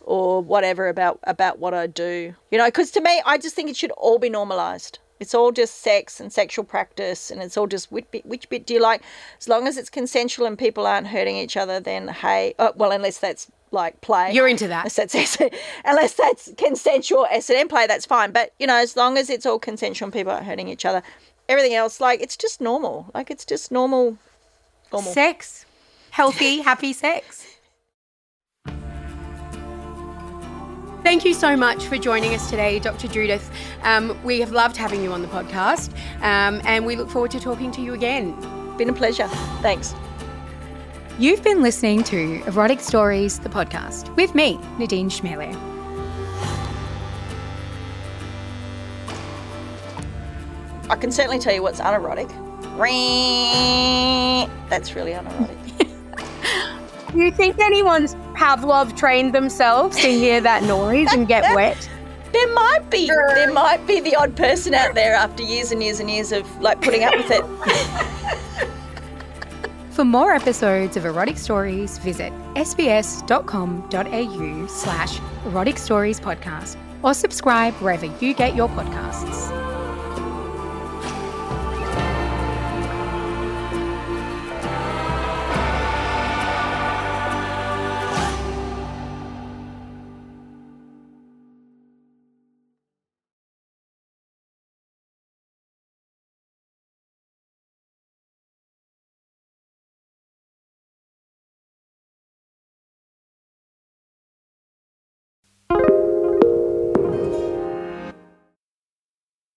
or 0.00 0.42
whatever 0.42 0.88
about 0.88 1.20
about 1.24 1.58
what 1.58 1.74
I 1.74 1.86
do. 1.86 2.34
You 2.50 2.58
know, 2.58 2.66
because 2.66 2.90
to 2.92 3.00
me, 3.00 3.22
I 3.24 3.38
just 3.38 3.54
think 3.54 3.68
it 3.68 3.76
should 3.76 3.92
all 3.92 4.18
be 4.18 4.30
normalized. 4.30 4.98
It's 5.20 5.34
all 5.34 5.52
just 5.52 5.82
sex 5.82 6.18
and 6.18 6.32
sexual 6.32 6.64
practice, 6.64 7.30
and 7.30 7.42
it's 7.42 7.56
all 7.58 7.66
just 7.66 7.92
which 7.92 8.10
bit, 8.10 8.24
which 8.24 8.48
bit 8.48 8.64
do 8.64 8.72
you 8.72 8.80
like? 8.80 9.02
As 9.38 9.48
long 9.48 9.68
as 9.68 9.76
it's 9.76 9.90
consensual 9.90 10.46
and 10.46 10.58
people 10.58 10.86
aren't 10.86 11.08
hurting 11.08 11.36
each 11.36 11.58
other, 11.58 11.78
then 11.78 12.08
hey, 12.08 12.54
oh, 12.58 12.72
well, 12.74 12.90
unless 12.90 13.18
that's 13.18 13.52
like 13.70 14.00
play, 14.00 14.32
You're 14.32 14.48
into 14.48 14.66
that. 14.68 14.80
Unless 14.98 15.12
that's 15.12 15.38
unless 15.84 16.14
that's 16.14 16.50
consensual 16.56 17.26
S 17.30 17.50
and 17.50 17.58
M 17.58 17.68
play, 17.68 17.86
that's 17.86 18.06
fine. 18.06 18.32
But 18.32 18.52
you 18.58 18.66
know, 18.66 18.76
as 18.76 18.96
long 18.96 19.18
as 19.18 19.28
it's 19.28 19.44
all 19.44 19.58
consensual 19.58 20.06
and 20.06 20.12
people 20.12 20.32
aren't 20.32 20.46
hurting 20.46 20.68
each 20.68 20.86
other, 20.86 21.02
everything 21.48 21.74
else, 21.74 22.00
like 22.00 22.20
it's 22.20 22.36
just 22.36 22.60
normal. 22.60 23.10
Like 23.14 23.30
it's 23.30 23.44
just 23.44 23.70
normal. 23.70 24.16
Normal. 24.92 25.12
Sex. 25.12 25.66
Healthy, 26.10 26.60
happy 26.62 26.92
sex. 26.92 27.46
Thank 31.02 31.24
you 31.24 31.32
so 31.32 31.56
much 31.56 31.86
for 31.86 31.96
joining 31.96 32.34
us 32.34 32.50
today, 32.50 32.78
Dr. 32.78 33.08
Judith. 33.08 33.50
Um, 33.82 34.22
we 34.22 34.38
have 34.40 34.52
loved 34.52 34.76
having 34.76 35.02
you 35.02 35.12
on 35.12 35.22
the 35.22 35.28
podcast, 35.28 35.92
um, 36.22 36.60
and 36.64 36.84
we 36.84 36.94
look 36.94 37.08
forward 37.08 37.30
to 37.30 37.40
talking 37.40 37.70
to 37.72 37.80
you 37.80 37.94
again. 37.94 38.36
Been 38.76 38.90
a 38.90 38.92
pleasure. 38.92 39.26
Thanks. 39.62 39.94
You've 41.18 41.42
been 41.42 41.62
listening 41.62 42.04
to 42.04 42.42
Erotic 42.46 42.80
Stories, 42.80 43.38
the 43.40 43.48
podcast, 43.48 44.14
with 44.16 44.34
me, 44.34 44.58
Nadine 44.78 45.08
Chemali. 45.08 45.54
I 50.90 50.96
can 50.96 51.10
certainly 51.10 51.38
tell 51.38 51.54
you 51.54 51.62
what's 51.62 51.80
unerotic. 51.80 52.28
That's 54.68 54.94
really 54.94 55.12
unerotic. 55.12 55.56
Do 57.12 57.18
you 57.18 57.32
think 57.32 57.58
anyone's 57.58 58.14
Pavlov 58.34 58.96
trained 58.96 59.34
themselves 59.34 59.96
to 59.96 60.08
hear 60.08 60.40
that 60.40 60.62
noise 60.62 61.12
and 61.12 61.26
get 61.26 61.54
wet? 61.54 61.88
There 62.32 62.54
might 62.54 62.88
be 62.90 63.08
there 63.08 63.52
might 63.52 63.84
be 63.88 63.98
the 63.98 64.14
odd 64.14 64.36
person 64.36 64.72
out 64.72 64.94
there 64.94 65.14
after 65.14 65.42
years 65.42 65.72
and 65.72 65.82
years 65.82 65.98
and 65.98 66.08
years 66.08 66.30
of 66.30 66.46
like 66.60 66.80
putting 66.80 67.02
up 67.02 67.12
with 67.16 67.28
it. 67.28 67.44
For 69.90 70.04
more 70.04 70.32
episodes 70.32 70.96
of 70.96 71.04
Erotic 71.04 71.36
Stories, 71.36 71.98
visit 71.98 72.32
sbs.com.au 72.54 73.86
slash 74.68 75.20
erotic 75.44 75.76
stories 75.76 76.20
podcast 76.20 76.76
or 77.02 77.14
subscribe 77.14 77.74
wherever 77.74 78.06
you 78.06 78.32
get 78.32 78.54
your 78.54 78.68
podcasts. 78.68 79.59